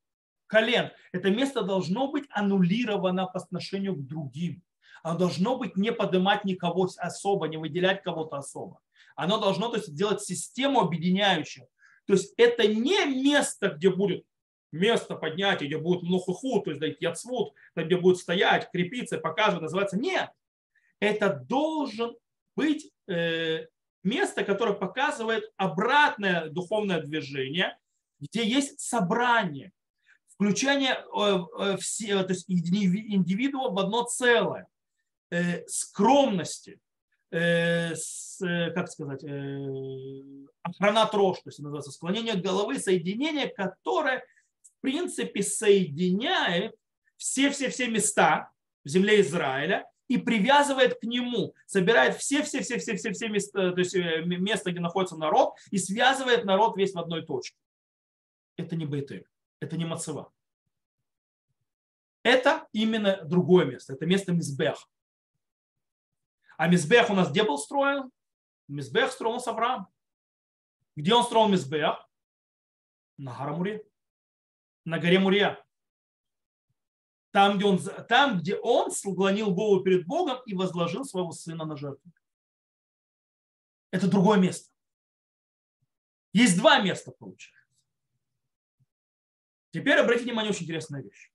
колен. 0.46 0.90
Это 1.12 1.30
место 1.30 1.62
должно 1.62 2.10
быть 2.10 2.24
аннулировано 2.30 3.26
по 3.26 3.38
отношению 3.38 3.94
к 3.94 4.06
другим. 4.06 4.62
Оно 5.02 5.18
должно 5.18 5.58
быть 5.58 5.76
не 5.76 5.92
поднимать 5.92 6.44
никого 6.44 6.88
особо, 6.96 7.46
не 7.46 7.56
выделять 7.56 8.02
кого-то 8.02 8.38
особо. 8.38 8.80
Оно 9.16 9.38
должно 9.38 9.68
то 9.70 9.78
есть, 9.78 9.94
делать 9.94 10.22
систему 10.22 10.80
объединяющую. 10.80 11.66
То 12.06 12.12
есть 12.12 12.34
это 12.36 12.68
не 12.68 13.04
место, 13.06 13.70
где 13.70 13.90
будет 13.90 14.24
место 14.70 15.16
поднятия, 15.16 15.66
где 15.66 15.78
будет 15.78 16.02
млохуху, 16.02 16.60
то 16.60 16.70
есть 16.70 17.00
яцвуд, 17.00 17.54
где 17.74 17.96
будет 17.96 18.18
стоять, 18.18 18.70
крепиться, 18.70 19.18
показывать, 19.18 19.62
называется. 19.62 19.98
Нет. 19.98 20.30
Это 21.00 21.30
должен 21.48 22.14
быть 22.54 22.90
э, 23.08 23.66
место, 24.02 24.44
которое 24.44 24.74
показывает 24.74 25.44
обратное 25.56 26.48
духовное 26.48 27.00
движение, 27.00 27.76
где 28.20 28.46
есть 28.46 28.80
собрание, 28.80 29.72
включение 30.28 30.94
э, 30.94 31.38
э, 31.58 31.76
все, 31.78 32.22
то 32.22 32.32
есть 32.32 32.48
индивидуума 32.48 33.74
в 33.74 33.78
одно 33.78 34.04
целое, 34.04 34.68
э, 35.30 35.66
скромности, 35.66 36.78
с, 37.38 38.40
э, 38.42 38.70
как 38.72 38.88
сказать, 38.88 39.24
э, 39.24 40.46
охрана 40.62 41.06
трош, 41.06 41.38
то 41.38 41.48
есть 41.48 41.58
называется 41.58 41.92
склонение 41.92 42.34
головы, 42.34 42.78
соединение, 42.78 43.48
которое 43.48 44.22
принципе 44.86 45.42
соединяет 45.42 46.72
все-все-все 47.16 47.88
места 47.88 48.52
в 48.84 48.88
земле 48.88 49.20
Израиля 49.20 49.84
и 50.06 50.16
привязывает 50.16 51.00
к 51.00 51.02
нему, 51.02 51.56
собирает 51.66 52.14
все-все-все-все-все 52.14 53.28
места, 53.28 53.72
то 53.72 53.80
есть 53.80 53.96
э, 53.96 54.22
место, 54.24 54.70
где 54.70 54.78
находится 54.78 55.16
народ, 55.16 55.54
и 55.72 55.78
связывает 55.78 56.44
народ 56.44 56.76
весь 56.76 56.92
в 56.92 56.98
одной 57.00 57.26
точке. 57.26 57.56
Это 58.56 58.76
не 58.76 58.86
Бейтель, 58.86 59.26
это 59.58 59.76
не 59.76 59.84
Мацева. 59.84 60.30
Это 62.22 62.68
именно 62.72 63.24
другое 63.24 63.64
место, 63.64 63.94
это 63.94 64.06
место 64.06 64.32
Мизбех. 64.32 64.88
А 66.56 66.68
Мизбех 66.68 67.10
у 67.10 67.14
нас 67.14 67.30
где 67.30 67.42
был 67.44 67.58
строен? 67.58 68.10
Мизбех 68.68 69.10
строил 69.10 69.40
с 69.40 69.46
Авраам. 69.46 69.88
Где 70.96 71.14
он 71.14 71.24
строил 71.24 71.48
Мизбех? 71.48 72.08
На 73.18 73.32
Харамуре 73.32 73.86
на 74.86 74.98
горе 74.98 75.18
Мурия. 75.18 75.62
Там 77.32 77.58
где, 77.58 77.66
он, 77.66 77.78
там, 78.08 78.38
где 78.38 78.56
он 78.56 78.90
склонил 78.90 79.54
голову 79.54 79.84
перед 79.84 80.06
Богом 80.06 80.38
и 80.46 80.54
возложил 80.54 81.04
своего 81.04 81.32
сына 81.32 81.66
на 81.66 81.76
жертву. 81.76 82.10
Это 83.90 84.08
другое 84.08 84.38
место. 84.38 84.72
Есть 86.32 86.56
два 86.56 86.80
места, 86.80 87.10
получается. 87.10 87.52
Теперь 89.72 89.98
обратите 89.98 90.24
внимание, 90.24 90.50
очень 90.50 90.64
интересная 90.64 91.02
вещь. 91.02 91.30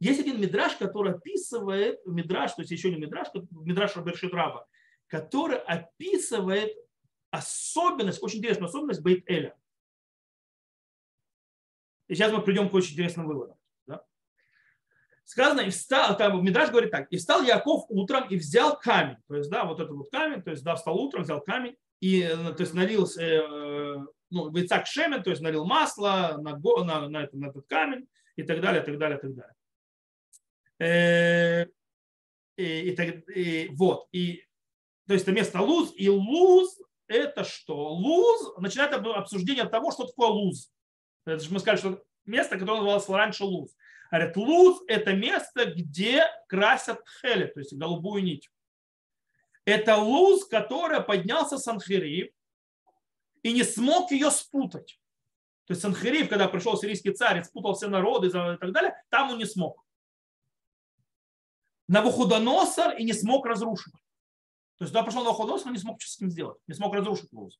Есть 0.00 0.20
один 0.20 0.40
мидраж, 0.40 0.76
который 0.76 1.14
описывает, 1.14 2.04
мидраж, 2.06 2.52
то 2.52 2.62
есть 2.62 2.70
еще 2.70 2.90
не 2.90 2.96
мидраж, 2.96 3.28
мидраж 3.50 3.96
Рабершит 3.96 4.32
Раба, 4.32 4.66
который 5.08 5.58
описывает 5.58 6.72
особенность, 7.30 8.22
очень 8.22 8.38
интересную 8.38 8.68
особенность 8.68 9.02
Бейт 9.02 9.28
Эля. 9.28 9.56
И 12.06 12.14
сейчас 12.14 12.32
мы 12.32 12.42
придем 12.42 12.70
к 12.70 12.74
очень 12.74 12.92
интересным 12.92 13.26
выводам. 13.26 13.56
Да? 13.86 14.04
сказано, 15.24 15.60
и 15.60 15.70
встал, 15.70 16.16
там 16.16 16.42
Мидраш 16.44 16.70
говорит 16.70 16.90
так, 16.90 17.12
и 17.12 17.16
встал 17.16 17.42
Яков 17.42 17.84
утром 17.88 18.28
и 18.28 18.36
взял 18.36 18.78
камень, 18.78 19.18
то 19.26 19.36
есть, 19.36 19.50
да, 19.50 19.64
вот 19.64 19.80
этот 19.80 19.94
вот 19.94 20.10
камень, 20.10 20.42
то 20.42 20.50
есть, 20.50 20.62
да, 20.62 20.76
встал 20.76 20.96
утром, 20.96 21.24
взял 21.24 21.40
камень, 21.40 21.76
и, 22.00 22.22
э, 22.22 22.52
то 22.52 22.60
есть, 22.60 22.72
налил, 22.72 23.06
э, 23.18 23.98
ну, 24.30 24.56
Ицак 24.56 24.86
Шемен, 24.86 25.22
то 25.22 25.30
есть, 25.30 25.42
налил 25.42 25.66
масло 25.66 26.38
на, 26.40 26.56
на, 26.56 27.08
на, 27.08 27.28
на 27.32 27.46
этот 27.48 27.66
камень, 27.66 28.08
и 28.36 28.44
так 28.44 28.60
далее, 28.60 28.82
и 28.82 28.86
так 28.86 28.98
далее, 28.98 29.18
и 29.18 29.20
так 29.20 29.34
далее. 29.34 29.54
Э, 30.80 31.66
и, 32.56 32.90
и, 32.90 33.32
и, 33.34 33.68
вот, 33.74 34.08
и, 34.12 34.44
то 35.06 35.14
есть, 35.14 35.24
это 35.24 35.32
место 35.32 35.60
луз, 35.60 35.92
и 35.96 36.08
луз 36.08 36.78
это 37.08 37.42
что? 37.42 37.94
Луз, 37.94 38.56
начинает 38.58 38.92
обсуждение 38.92 39.64
того, 39.64 39.90
что 39.90 40.06
такое 40.06 40.28
луз. 40.28 40.70
Это 41.24 41.42
же 41.42 41.50
мы 41.50 41.58
сказали, 41.58 41.78
что 41.78 42.04
место, 42.26 42.58
которое 42.58 42.78
называлось 42.78 43.08
раньше 43.08 43.44
луз. 43.44 43.74
Говорят, 44.10 44.36
луз– 44.36 44.82
это 44.88 45.14
место, 45.14 45.66
где 45.66 46.24
красят 46.48 47.00
хели, 47.20 47.46
то 47.46 47.60
есть 47.60 47.74
голубую 47.74 48.22
нить. 48.22 48.50
Это 49.64 49.96
луз, 49.96 50.46
который 50.46 51.00
поднялся 51.00 51.58
Санхириев 51.58 52.32
и 53.42 53.52
не 53.52 53.64
смог 53.64 54.10
ее 54.10 54.30
спутать. 54.30 54.98
То 55.66 55.72
есть 55.72 55.82
Санхириев, 55.82 56.28
когда 56.28 56.48
пришел 56.48 56.76
сирийский 56.78 57.12
царь 57.12 57.42
спутал 57.42 57.74
все 57.74 57.88
народы 57.88 58.28
и 58.28 58.30
так 58.30 58.72
далее, 58.72 58.94
там 59.10 59.30
он 59.30 59.38
не 59.38 59.44
смог. 59.44 59.84
Навуходоносор 61.88 62.96
и 62.96 63.04
не 63.04 63.12
смог 63.12 63.46
разрушить. 63.46 63.94
То 64.76 64.84
есть 64.84 64.92
туда 64.92 65.02
пришел 65.02 65.24
Навуходоносор, 65.24 65.66
но 65.66 65.72
не 65.72 65.78
смог 65.78 66.00
что 66.00 66.10
с 66.10 66.20
ним 66.20 66.30
сделать, 66.30 66.58
не 66.66 66.74
смог 66.74 66.94
разрушить 66.94 67.32
луз. 67.32 67.58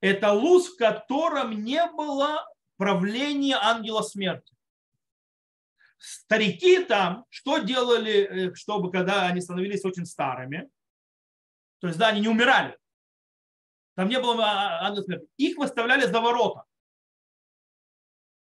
Это 0.00 0.32
луз, 0.32 0.68
в 0.68 0.76
котором 0.76 1.64
не 1.64 1.84
было 1.92 2.46
правления 2.76 3.56
ангела 3.56 4.02
смерти 4.02 4.54
старики 6.04 6.84
там 6.84 7.24
что 7.30 7.58
делали, 7.58 8.50
э, 8.50 8.54
чтобы 8.54 8.90
когда 8.90 9.26
они 9.26 9.40
становились 9.40 9.84
очень 9.84 10.06
старыми, 10.06 10.68
то 11.80 11.88
есть 11.88 11.98
да, 11.98 12.08
они 12.08 12.20
не 12.20 12.28
умирали. 12.28 12.76
Там 13.94 14.08
не 14.08 14.18
было 14.18 14.44
а, 14.44 14.86
ангела 14.86 15.04
смерти. 15.04 15.26
Их 15.36 15.56
выставляли 15.56 16.06
за 16.06 16.20
ворота. 16.20 16.64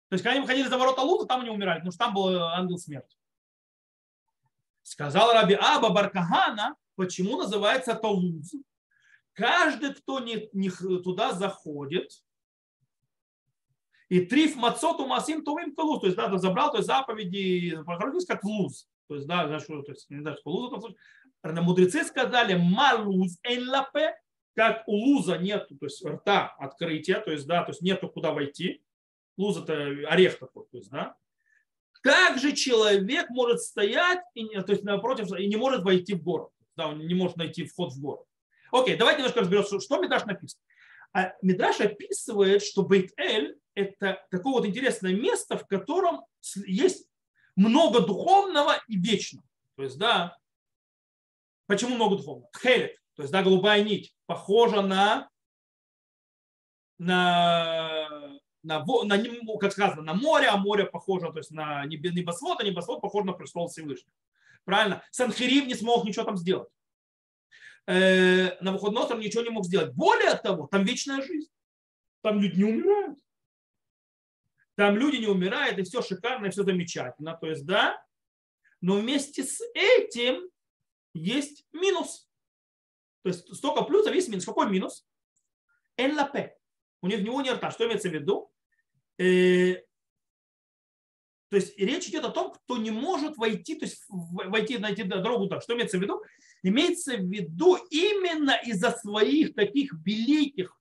То 0.08 0.14
есть, 0.14 0.22
когда 0.22 0.32
они 0.32 0.42
выходили 0.42 0.68
за 0.68 0.78
ворота 0.78 1.00
Луза, 1.00 1.26
там 1.26 1.40
они 1.40 1.50
умирали, 1.50 1.78
потому 1.78 1.92
что 1.92 2.04
там 2.04 2.14
был 2.14 2.28
э, 2.28 2.38
ангел 2.38 2.78
смерти. 2.78 3.16
Сказал 4.82 5.32
Раби 5.32 5.54
Аба 5.54 5.90
Баркахана, 5.90 6.76
почему 6.96 7.36
называется 7.36 7.92
это 7.92 8.08
Луз. 8.08 8.54
Каждый, 9.32 9.94
кто 9.94 10.20
не, 10.20 10.48
не 10.52 10.70
туда 10.70 11.32
заходит, 11.32 12.10
и 14.12 14.20
триф 14.20 14.56
мацоту 14.56 15.06
масим 15.06 15.42
тувим 15.42 15.74
калуз. 15.74 16.00
То 16.00 16.06
есть, 16.06 16.18
да, 16.18 16.36
забрал 16.36 16.70
то 16.70 16.76
есть, 16.76 16.86
заповеди, 16.86 17.82
прохородились 17.86 18.26
как 18.26 18.44
луз. 18.44 18.86
То 19.08 19.14
есть, 19.14 19.26
да, 19.26 19.46
знаешь, 19.46 19.64
то 19.64 19.82
есть, 19.88 20.10
не 20.10 20.20
знаю, 20.20 20.36
что 20.36 20.50
луз 20.50 20.70
в 20.70 20.80
случае. 20.80 20.98
Мудрецы 21.42 22.04
сказали, 22.04 22.54
малуз 22.54 23.38
эн 23.42 23.66
лапе, 23.70 24.14
как 24.54 24.86
у 24.86 24.92
луза 24.92 25.38
нет, 25.38 25.66
то 25.66 25.86
есть 25.86 26.04
рта 26.04 26.54
открытия, 26.58 27.20
то 27.20 27.32
есть, 27.32 27.46
да, 27.46 27.62
то 27.62 27.70
есть 27.70 27.80
нету 27.80 28.10
куда 28.10 28.32
войти. 28.32 28.84
Луз 29.38 29.56
это 29.56 29.72
орех 30.06 30.38
такой, 30.38 30.66
то 30.70 30.76
есть, 30.76 30.90
да. 30.90 31.16
Как 32.02 32.38
же 32.38 32.52
человек 32.52 33.30
может 33.30 33.60
стоять, 33.62 34.20
и, 34.34 34.46
то 34.48 34.72
есть 34.72 34.82
напротив, 34.82 35.32
и 35.38 35.46
не 35.46 35.56
может 35.56 35.82
войти 35.82 36.14
в 36.14 36.22
город? 36.22 36.50
Да, 36.76 36.88
он 36.88 37.06
не 37.06 37.14
может 37.14 37.36
найти 37.36 37.64
вход 37.64 37.92
в 37.92 38.00
город. 38.00 38.26
Окей, 38.72 38.96
давайте 38.96 39.18
немножко 39.18 39.40
разберемся, 39.40 39.80
что 39.80 40.00
Мидраш 40.00 40.24
написано. 40.24 40.62
А 41.14 41.32
Мидраш 41.42 41.80
описывает, 41.80 42.62
что 42.62 42.82
Бейт-Эль 42.82 43.56
это 43.74 44.24
такое 44.30 44.52
вот 44.52 44.66
интересное 44.66 45.14
место, 45.14 45.56
в 45.56 45.66
котором 45.66 46.24
есть 46.66 47.06
много 47.56 48.00
духовного 48.00 48.76
и 48.88 48.96
вечного. 48.96 49.46
То 49.76 49.84
есть, 49.84 49.98
да, 49.98 50.36
почему 51.66 51.94
много 51.94 52.16
духовного? 52.16 52.50
Тхелет, 52.52 52.96
то 53.14 53.22
есть, 53.22 53.32
да, 53.32 53.42
голубая 53.42 53.82
нить, 53.82 54.14
похожа 54.26 54.82
на, 54.82 55.28
на, 56.98 58.01
на, 58.62 58.84
на, 58.84 59.58
как 59.58 59.72
сказано, 59.72 60.02
на 60.02 60.14
море, 60.14 60.48
а 60.48 60.56
море 60.56 60.84
похоже 60.84 61.32
то 61.32 61.38
есть, 61.38 61.50
на 61.50 61.84
небосвод, 61.86 62.60
а 62.60 62.64
небосвод 62.64 63.00
похож 63.00 63.24
на 63.24 63.32
престол 63.32 63.68
Всевышнего. 63.68 64.14
Правильно? 64.64 65.02
Санхирив 65.10 65.66
не 65.66 65.74
смог 65.74 66.04
ничего 66.04 66.24
там 66.24 66.36
сделать. 66.36 66.68
Э, 67.86 68.56
на 68.62 68.72
выходной 68.72 69.24
ничего 69.24 69.42
не 69.42 69.50
мог 69.50 69.64
сделать. 69.64 69.92
Более 69.94 70.36
того, 70.36 70.68
там 70.68 70.84
вечная 70.84 71.20
жизнь. 71.22 71.50
Там 72.20 72.40
люди 72.40 72.58
не 72.58 72.64
умирают. 72.64 73.18
Там 74.76 74.96
люди 74.96 75.16
не 75.16 75.26
умирают, 75.26 75.78
и 75.78 75.82
все 75.82 76.00
шикарно, 76.00 76.46
и 76.46 76.50
все 76.50 76.62
замечательно. 76.62 77.36
То 77.36 77.48
есть, 77.48 77.66
да, 77.66 78.02
но 78.80 78.96
вместе 78.96 79.42
с 79.44 79.60
этим 79.74 80.48
есть 81.12 81.66
минус. 81.72 82.28
То 83.22 83.28
есть 83.28 83.54
столько 83.54 83.82
плюсов, 83.82 84.14
есть 84.14 84.28
минус. 84.28 84.44
Какой 84.44 84.70
минус? 84.70 85.06
ЛП. 85.98 86.36
У 87.02 87.08
них, 87.08 87.18
у 87.18 87.22
него 87.22 87.42
нет 87.42 87.56
рта. 87.56 87.70
Что 87.70 87.86
имеется 87.86 88.08
в 88.08 88.12
виду? 88.12 88.51
Э, 89.22 89.82
то 91.48 91.56
есть 91.56 91.78
речь 91.78 92.08
идет 92.08 92.24
о 92.24 92.30
том, 92.30 92.52
кто 92.52 92.78
не 92.78 92.90
может 92.90 93.36
войти, 93.36 93.74
то 93.74 93.84
есть 93.84 94.04
войти, 94.08 94.78
найти 94.78 95.02
дорогу 95.02 95.48
так. 95.48 95.62
Что 95.62 95.74
имеется 95.74 95.98
в 95.98 96.02
виду? 96.02 96.22
Имеется 96.62 97.16
в 97.16 97.30
виду 97.30 97.76
именно 97.90 98.58
из-за 98.64 98.90
своих 98.92 99.54
таких 99.54 99.92
великих 100.04 100.78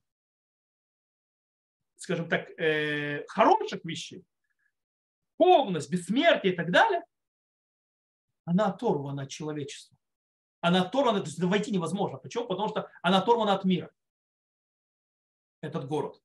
скажем 2.02 2.28
так, 2.28 2.50
э, 2.58 3.24
хороших 3.28 3.84
вещей, 3.84 4.24
полность, 5.36 5.88
бессмертие 5.88 6.52
и 6.52 6.56
так 6.56 6.72
далее, 6.72 7.04
она 8.44 8.66
оторвана 8.66 9.22
от 9.22 9.30
человечества. 9.30 9.96
Она 10.60 10.82
оторвана, 10.82 11.20
то 11.20 11.26
есть 11.26 11.40
войти 11.40 11.70
невозможно. 11.70 12.18
Почему? 12.18 12.46
Потому 12.46 12.68
что 12.68 12.90
она 13.02 13.18
оторвана 13.18 13.54
от 13.54 13.64
мира. 13.64 13.90
Этот 15.60 15.86
город. 15.86 16.21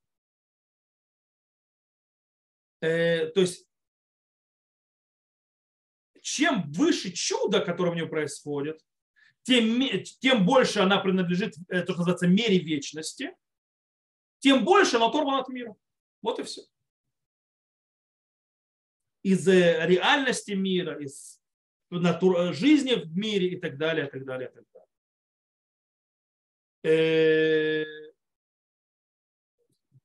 Э, 2.80 3.26
то 3.26 3.40
есть, 3.40 3.66
чем 6.20 6.70
выше 6.72 7.12
чудо, 7.12 7.60
которое 7.60 7.92
в 7.92 7.96
ней 7.96 8.06
происходит, 8.06 8.80
тем, 9.42 9.80
тем 10.20 10.44
больше 10.44 10.80
она 10.80 10.98
принадлежит, 10.98 11.54
э, 11.68 11.82
то, 11.82 11.92
что 11.92 12.00
называется, 12.00 12.26
мере 12.26 12.58
вечности– 12.58 13.34
тем 14.40 14.64
больше 14.64 14.96
она 14.96 15.06
оторвана 15.06 15.40
от 15.40 15.48
мира. 15.48 15.74
Вот 16.22 16.38
и 16.38 16.42
все. 16.42 16.62
Из 19.22 19.46
реальности 19.46 20.52
мира, 20.52 20.98
из 21.02 21.40
жизни 21.90 22.94
в 22.94 23.16
мире 23.16 23.48
и 23.48 23.60
так 23.60 23.76
далее, 23.76 24.06
и 24.06 24.10
так 24.10 24.24
далее, 24.24 24.48
и 24.48 24.52
так 24.54 24.64
далее. 26.84 28.07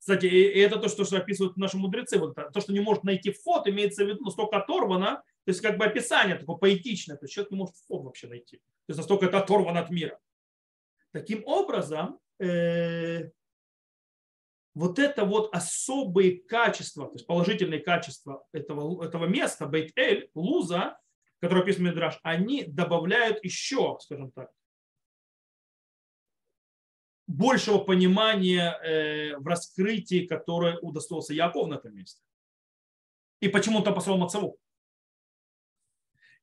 Кстати, 0.03 0.25
это 0.25 0.79
то, 0.79 0.89
что 0.89 1.15
описывают 1.15 1.55
наши 1.55 1.77
мудрецы. 1.77 2.19
Вот 2.19 2.35
то, 2.35 2.59
что 2.59 2.73
не 2.73 2.81
может 2.81 3.05
найти 3.05 3.31
вход, 3.31 3.69
имеется 3.69 4.03
в 4.03 4.09
виду 4.09 4.25
настолько 4.25 4.57
оторвано, 4.57 5.23
то 5.45 5.49
есть 5.49 5.61
как 5.61 5.77
бы 5.77 5.85
описание 5.85 6.35
такое 6.35 6.57
поэтичное, 6.57 7.15
то 7.15 7.23
есть 7.23 7.33
человек 7.33 7.51
не 7.51 7.57
может 7.57 7.77
вход 7.77 8.03
вообще 8.03 8.27
найти. 8.27 8.57
То 8.57 8.89
есть 8.89 8.97
настолько 8.97 9.27
это 9.27 9.39
оторвано 9.39 9.79
от 9.79 9.89
мира. 9.91 10.19
Таким 11.13 11.41
образом, 11.45 12.19
э, 12.41 13.29
вот 14.75 14.99
это 14.99 15.23
вот 15.23 15.55
особые 15.55 16.37
качества, 16.37 17.05
то 17.05 17.13
есть 17.13 17.25
положительные 17.25 17.79
качества 17.79 18.45
этого, 18.51 19.05
этого 19.05 19.25
места, 19.25 19.67
Бейт-Эль, 19.67 20.29
Луза, 20.35 20.99
который 21.39 21.63
описан 21.63 21.85
Мидраш, 21.85 22.19
они 22.23 22.65
добавляют 22.65 23.41
еще, 23.41 23.97
скажем 24.01 24.33
так, 24.33 24.51
большего 27.27 27.79
понимания 27.79 28.77
э, 28.83 29.37
в 29.37 29.47
раскрытии, 29.47 30.25
которое 30.25 30.77
удостоился 30.79 31.33
Яков 31.33 31.67
на 31.67 31.75
этом 31.75 31.95
месте. 31.95 32.21
И 33.39 33.49
почему 33.49 33.77
он 33.77 33.83
там 33.83 33.93
послал 33.93 34.17
Мацаву. 34.17 34.57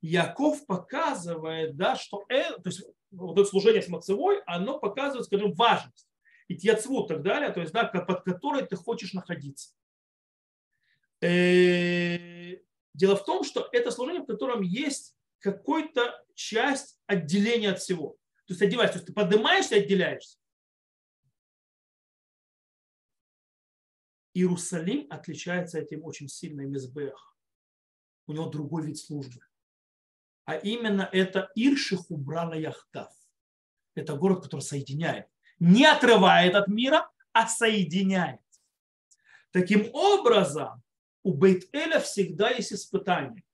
Яков 0.00 0.66
показывает, 0.66 1.76
да, 1.76 1.96
что 1.96 2.24
э, 2.28 2.52
то 2.52 2.62
есть 2.66 2.83
вот 3.10 3.38
это 3.38 3.48
служение 3.48 3.83
с 3.83 3.88
Мацевой, 3.88 4.42
оно 4.46 4.78
показывает, 4.78 5.26
скажем, 5.26 5.52
важность 5.52 6.08
и 6.48 6.56
тьяцву 6.56 7.04
и 7.04 7.08
так 7.08 7.22
далее, 7.22 7.50
то 7.52 7.60
есть, 7.60 7.72
да, 7.72 7.85
под 7.85 8.22
которой 8.22 8.66
ты 8.66 8.76
хочешь 8.76 9.12
находиться. 9.12 9.74
Э, 11.20 12.56
дело 12.94 13.16
в 13.16 13.24
том, 13.24 13.44
что 13.44 13.68
это 13.72 13.90
служение, 13.90 14.22
в 14.22 14.26
котором 14.26 14.62
есть 14.62 15.14
какой-то 15.38 16.24
часть 16.35 16.98
отделения 17.06 17.70
от 17.70 17.81
всего. 17.81 18.16
То 18.46 18.54
есть 18.54 18.62
одеваешься, 18.62 18.94
то 18.94 18.98
есть 18.98 19.06
ты 19.06 19.12
поднимаешься 19.12 19.76
и 19.76 19.85
отделяешься. 19.85 20.39
Иерусалим 24.35 25.06
отличается 25.10 25.78
этим 25.78 26.04
очень 26.04 26.28
сильно 26.28 26.62
Мизбех. 26.62 27.37
У 28.26 28.33
него 28.33 28.46
другой 28.46 28.87
вид 28.87 28.98
службы. 28.98 29.40
А 30.44 30.56
именно 30.56 31.08
это 31.12 31.50
Ирших 31.54 32.10
убрала 32.10 32.54
Яхтав. 32.54 33.12
Это 33.94 34.14
город, 34.14 34.42
который 34.44 34.60
соединяет 34.60 35.26
не 35.60 35.85
отрывает 35.85 36.54
от 36.54 36.66
мира, 36.68 37.08
а 37.33 37.46
соединяет. 37.46 38.40
Таким 39.52 39.88
образом, 39.92 40.83
у 41.22 41.35
Бейт-Эля 41.35 42.00
всегда 42.00 42.50
есть 42.50 42.72
испытание. 42.72 43.44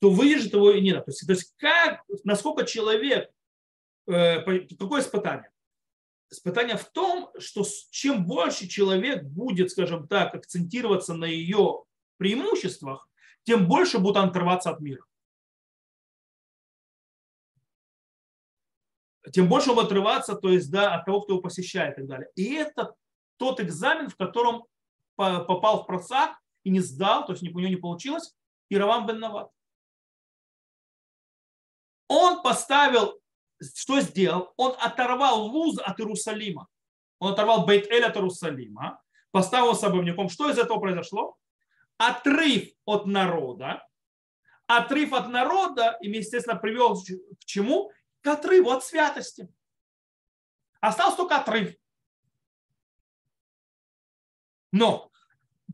то 0.00 0.10
выдержит 0.10 0.54
его 0.54 0.70
и 0.70 0.80
не. 0.80 0.94
То 0.94 1.04
есть, 1.08 1.26
то 1.26 1.32
есть 1.32 1.54
как, 1.58 2.02
насколько 2.24 2.64
человек, 2.64 3.30
э, 4.06 4.40
какое 4.78 5.02
испытание? 5.02 5.50
Испытание 6.30 6.76
в 6.76 6.84
том, 6.84 7.30
что 7.38 7.64
чем 7.90 8.24
больше 8.24 8.68
человек 8.68 9.24
будет, 9.24 9.70
скажем 9.70 10.06
так, 10.06 10.34
акцентироваться 10.34 11.14
на 11.14 11.24
ее 11.24 11.84
преимуществах, 12.18 13.08
тем 13.42 13.66
больше 13.66 13.98
будет 13.98 14.16
он 14.16 14.28
отрываться 14.28 14.70
от 14.70 14.80
мира. 14.80 15.04
Тем 19.32 19.48
больше 19.48 19.70
он 19.70 19.76
будет 19.76 19.86
отрываться, 19.86 20.34
то 20.34 20.50
есть, 20.50 20.70
да, 20.70 20.94
от 20.94 21.04
того, 21.04 21.22
кто 21.22 21.34
его 21.34 21.42
посещает 21.42 21.94
и 21.94 22.02
так 22.02 22.06
далее. 22.06 22.30
И 22.36 22.54
это 22.54 22.94
тот 23.36 23.60
экзамен, 23.60 24.08
в 24.08 24.16
котором 24.16 24.64
попал 25.16 25.82
в 25.82 25.86
просак 25.86 26.38
и 26.62 26.70
не 26.70 26.80
сдал, 26.80 27.26
то 27.26 27.32
есть 27.32 27.42
у 27.42 27.46
него 27.46 27.60
не 27.60 27.76
получилось, 27.76 28.34
и 28.68 28.76
Равам 28.76 29.06
бен 29.06 29.18
Нават. 29.18 29.50
Он 32.08 32.42
поставил, 32.42 33.19
что 33.60 34.00
сделал? 34.00 34.52
Он 34.56 34.74
оторвал 34.78 35.42
Луз 35.46 35.78
от 35.78 36.00
Иерусалима. 36.00 36.68
Он 37.18 37.32
оторвал 37.32 37.66
Бейт-Эль 37.66 38.04
от 38.04 38.16
Иерусалима, 38.16 39.02
поставил 39.30 39.74
собойником. 39.74 40.28
Что 40.28 40.50
из 40.50 40.58
этого 40.58 40.78
произошло? 40.80 41.36
Отрыв 41.98 42.70
от 42.86 43.06
народа. 43.06 43.86
Отрыв 44.66 45.12
от 45.12 45.28
народа, 45.28 45.98
и, 46.00 46.08
естественно, 46.08 46.56
привел 46.56 46.96
к 46.96 47.44
чему? 47.44 47.92
К 48.22 48.28
отрыву 48.28 48.70
от 48.70 48.84
святости. 48.84 49.52
Остался 50.80 51.18
только 51.18 51.38
отрыв. 51.38 51.74
Но 54.72 55.10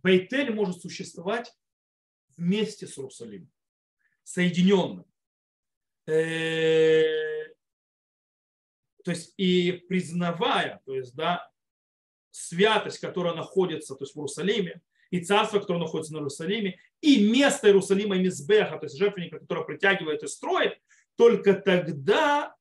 Бейтель 0.03 0.53
может 0.53 0.81
существовать 0.81 1.55
вместе 2.37 2.87
с 2.87 2.99
Иерусалимом, 2.99 3.53
соединенным. 4.23 5.05
То 9.07 9.13
есть 9.13 9.33
и 9.39 9.73
признавая, 9.89 10.83
то 10.85 10.95
есть, 10.95 11.15
да, 11.15 11.51
святость, 12.31 12.99
которая 12.99 13.35
находится 13.35 13.95
то 13.95 14.05
есть, 14.05 14.15
в 14.15 14.19
Иерусалиме, 14.19 14.83
и 15.11 15.25
царство, 15.25 15.61
которое 15.61 15.79
находится 15.79 16.13
на 16.13 16.19
Иерусалиме, 16.19 16.79
и 17.01 17.27
место 17.27 17.69
Иерусалима 17.69 18.17
и 18.17 18.21
Мизбеха, 18.21 18.77
то 18.77 18.85
есть 18.85 18.99
жертвенника, 18.99 19.39
который 19.39 19.65
притягивает 19.65 20.23
и 20.23 20.27
строит, 20.27 20.79
только 21.17 21.55
тогда 21.55 22.55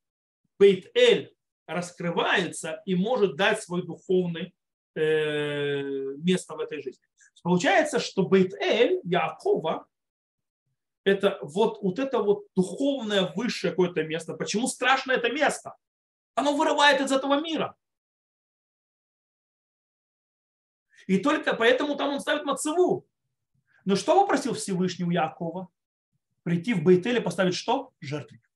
Бейт-Эль 0.58 1.36
раскрывается 1.68 2.82
и 2.86 2.96
может 2.96 3.36
дать 3.36 3.62
свой 3.62 3.86
духовный 3.86 4.54
Э, 4.98 5.82
место 6.24 6.56
в 6.56 6.60
этой 6.62 6.82
жизни. 6.82 7.04
Получается, 7.43 8.00
что 8.00 8.24
Бейт-Эль, 8.24 9.02
Якова, 9.04 9.88
это 11.04 11.38
вот, 11.41 11.82
вот 11.82 12.00
это 12.00 12.20
вот 12.20 12.46
духовное 12.56 13.34
высшее 13.36 13.72
какое-то 13.72 14.04
место. 14.04 14.36
Почему 14.36 14.68
страшно 14.68 15.12
это 15.12 15.30
место? 15.30 15.76
Оно 16.36 16.56
вырывает 16.56 17.02
из 17.02 17.12
этого 17.12 17.42
мира. 17.42 17.76
И 21.08 21.18
только 21.18 21.54
поэтому 21.54 21.96
там 21.96 22.14
он 22.14 22.20
ставит 22.20 22.46
мацеву. 22.46 23.08
Но 23.86 23.96
что 23.96 24.20
попросил 24.20 24.54
Всевышний 24.54 25.06
у 25.06 25.12
Якова? 25.12 25.70
Прийти 26.44 26.74
в 26.74 26.84
Бейтеле 26.84 27.22
поставить 27.22 27.56
что? 27.56 27.94
Жертвенник. 28.02 28.50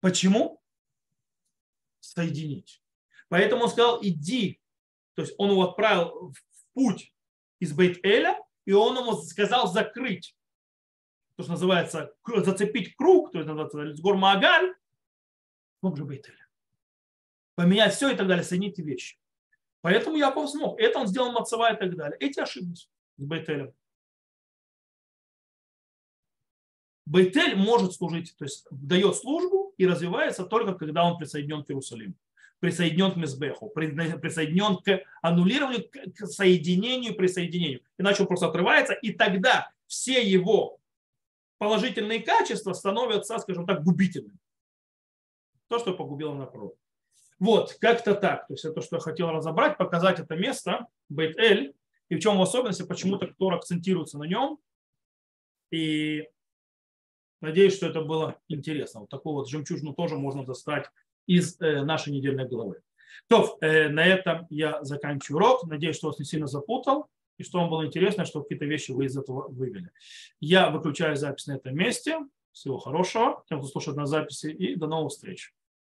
Почему? 0.00 0.62
Соединить. 2.00 2.82
Поэтому 3.28 3.64
он 3.64 3.70
сказал, 3.70 3.98
иди. 4.02 4.60
То 5.14 5.22
есть 5.22 5.34
он 5.38 5.50
его 5.50 5.62
отправил 5.70 6.32
в 6.32 6.74
путь 6.74 7.12
из 7.60 7.76
Бейт-Эля, 7.76 8.38
и 8.64 8.72
он 8.72 8.96
ему 8.96 9.16
сказал 9.22 9.66
закрыть. 9.66 10.36
То, 11.36 11.42
что 11.44 11.52
называется 11.52 12.14
зацепить 12.26 12.96
круг, 12.96 13.32
то 13.32 13.38
есть 13.38 13.48
называется 13.48 14.02
гор 14.02 14.16
Маагаль, 14.16 14.74
в 15.82 15.96
же 15.96 16.04
Бейт-Эля. 16.04 16.48
Поменять 17.54 17.94
все 17.94 18.10
и 18.10 18.16
так 18.16 18.28
далее, 18.28 18.44
соединить 18.44 18.78
вещи. 18.78 19.18
Поэтому 19.80 20.16
Яков 20.16 20.50
смог. 20.50 20.80
Это 20.80 20.98
он 20.98 21.06
сделал 21.06 21.32
Мацава 21.32 21.72
и 21.72 21.78
так 21.78 21.96
далее. 21.96 22.16
Эти 22.20 22.40
ошиблись 22.40 22.90
с 23.16 23.24
Бейтелем. 23.24 23.72
Бейтель 27.06 27.56
может 27.56 27.94
служить, 27.94 28.36
то 28.36 28.44
есть 28.44 28.66
дает 28.70 29.16
службу 29.16 29.72
и 29.78 29.86
развивается 29.86 30.44
только 30.44 30.74
когда 30.74 31.04
он 31.04 31.16
присоединен 31.16 31.64
к 31.64 31.70
Иерусалиму 31.70 32.14
присоединен 32.60 33.12
к 33.12 33.16
Мизбеху, 33.16 33.68
присоединен 33.68 34.78
к 34.78 35.04
аннулированию, 35.22 35.88
к 35.88 36.26
соединению, 36.26 37.14
присоединению. 37.14 37.82
Иначе 37.98 38.22
он 38.22 38.28
просто 38.28 38.48
отрывается, 38.48 38.94
и 38.94 39.12
тогда 39.12 39.70
все 39.86 40.28
его 40.28 40.78
положительные 41.58 42.20
качества 42.20 42.72
становятся, 42.72 43.38
скажем 43.38 43.66
так, 43.66 43.84
губительными. 43.84 44.38
То, 45.68 45.78
что 45.78 45.94
погубило 45.94 46.34
народ. 46.34 46.76
Вот, 47.38 47.74
как-то 47.80 48.14
так. 48.14 48.46
То 48.48 48.54
есть 48.54 48.64
это 48.64 48.74
то, 48.74 48.80
что 48.80 48.96
я 48.96 49.00
хотел 49.00 49.30
разобрать, 49.30 49.78
показать 49.78 50.18
это 50.18 50.34
место, 50.34 50.86
Бейт-Эль, 51.08 51.74
и 52.08 52.16
в 52.16 52.20
чем 52.20 52.38
в 52.38 52.42
особенности, 52.42 52.82
почему-то 52.82 53.26
кто 53.28 53.50
акцентируется 53.50 54.18
на 54.18 54.24
нем. 54.24 54.58
И 55.70 56.26
надеюсь, 57.40 57.76
что 57.76 57.86
это 57.86 58.02
было 58.02 58.40
интересно. 58.48 59.00
Вот 59.00 59.10
такую 59.10 59.34
вот 59.34 59.48
жемчужину 59.48 59.94
тоже 59.94 60.16
можно 60.16 60.44
достать 60.44 60.86
из 61.26 61.60
э, 61.60 61.82
нашей 61.84 62.12
недельной 62.12 62.48
главы. 62.48 62.80
То, 63.28 63.58
э, 63.60 63.88
на 63.88 64.04
этом 64.04 64.46
я 64.50 64.82
заканчиваю 64.82 65.36
урок. 65.36 65.64
Надеюсь, 65.64 65.96
что 65.96 66.08
вас 66.08 66.18
не 66.18 66.24
сильно 66.24 66.46
запутал 66.46 67.08
и 67.36 67.44
что 67.44 67.60
вам 67.60 67.70
было 67.70 67.86
интересно, 67.86 68.24
что 68.24 68.42
какие-то 68.42 68.64
вещи 68.64 68.90
вы 68.90 69.04
из 69.04 69.16
этого 69.16 69.48
вывели. 69.48 69.90
Я 70.40 70.70
выключаю 70.70 71.16
запись 71.16 71.46
на 71.46 71.52
этом 71.56 71.74
месте. 71.76 72.18
Всего 72.52 72.78
хорошего, 72.78 73.44
тем, 73.48 73.60
кто 73.60 73.68
слушает 73.68 73.96
на 73.96 74.06
записи, 74.06 74.48
и 74.48 74.74
до 74.74 74.88
новых 74.88 75.12
встреч. 75.12 75.54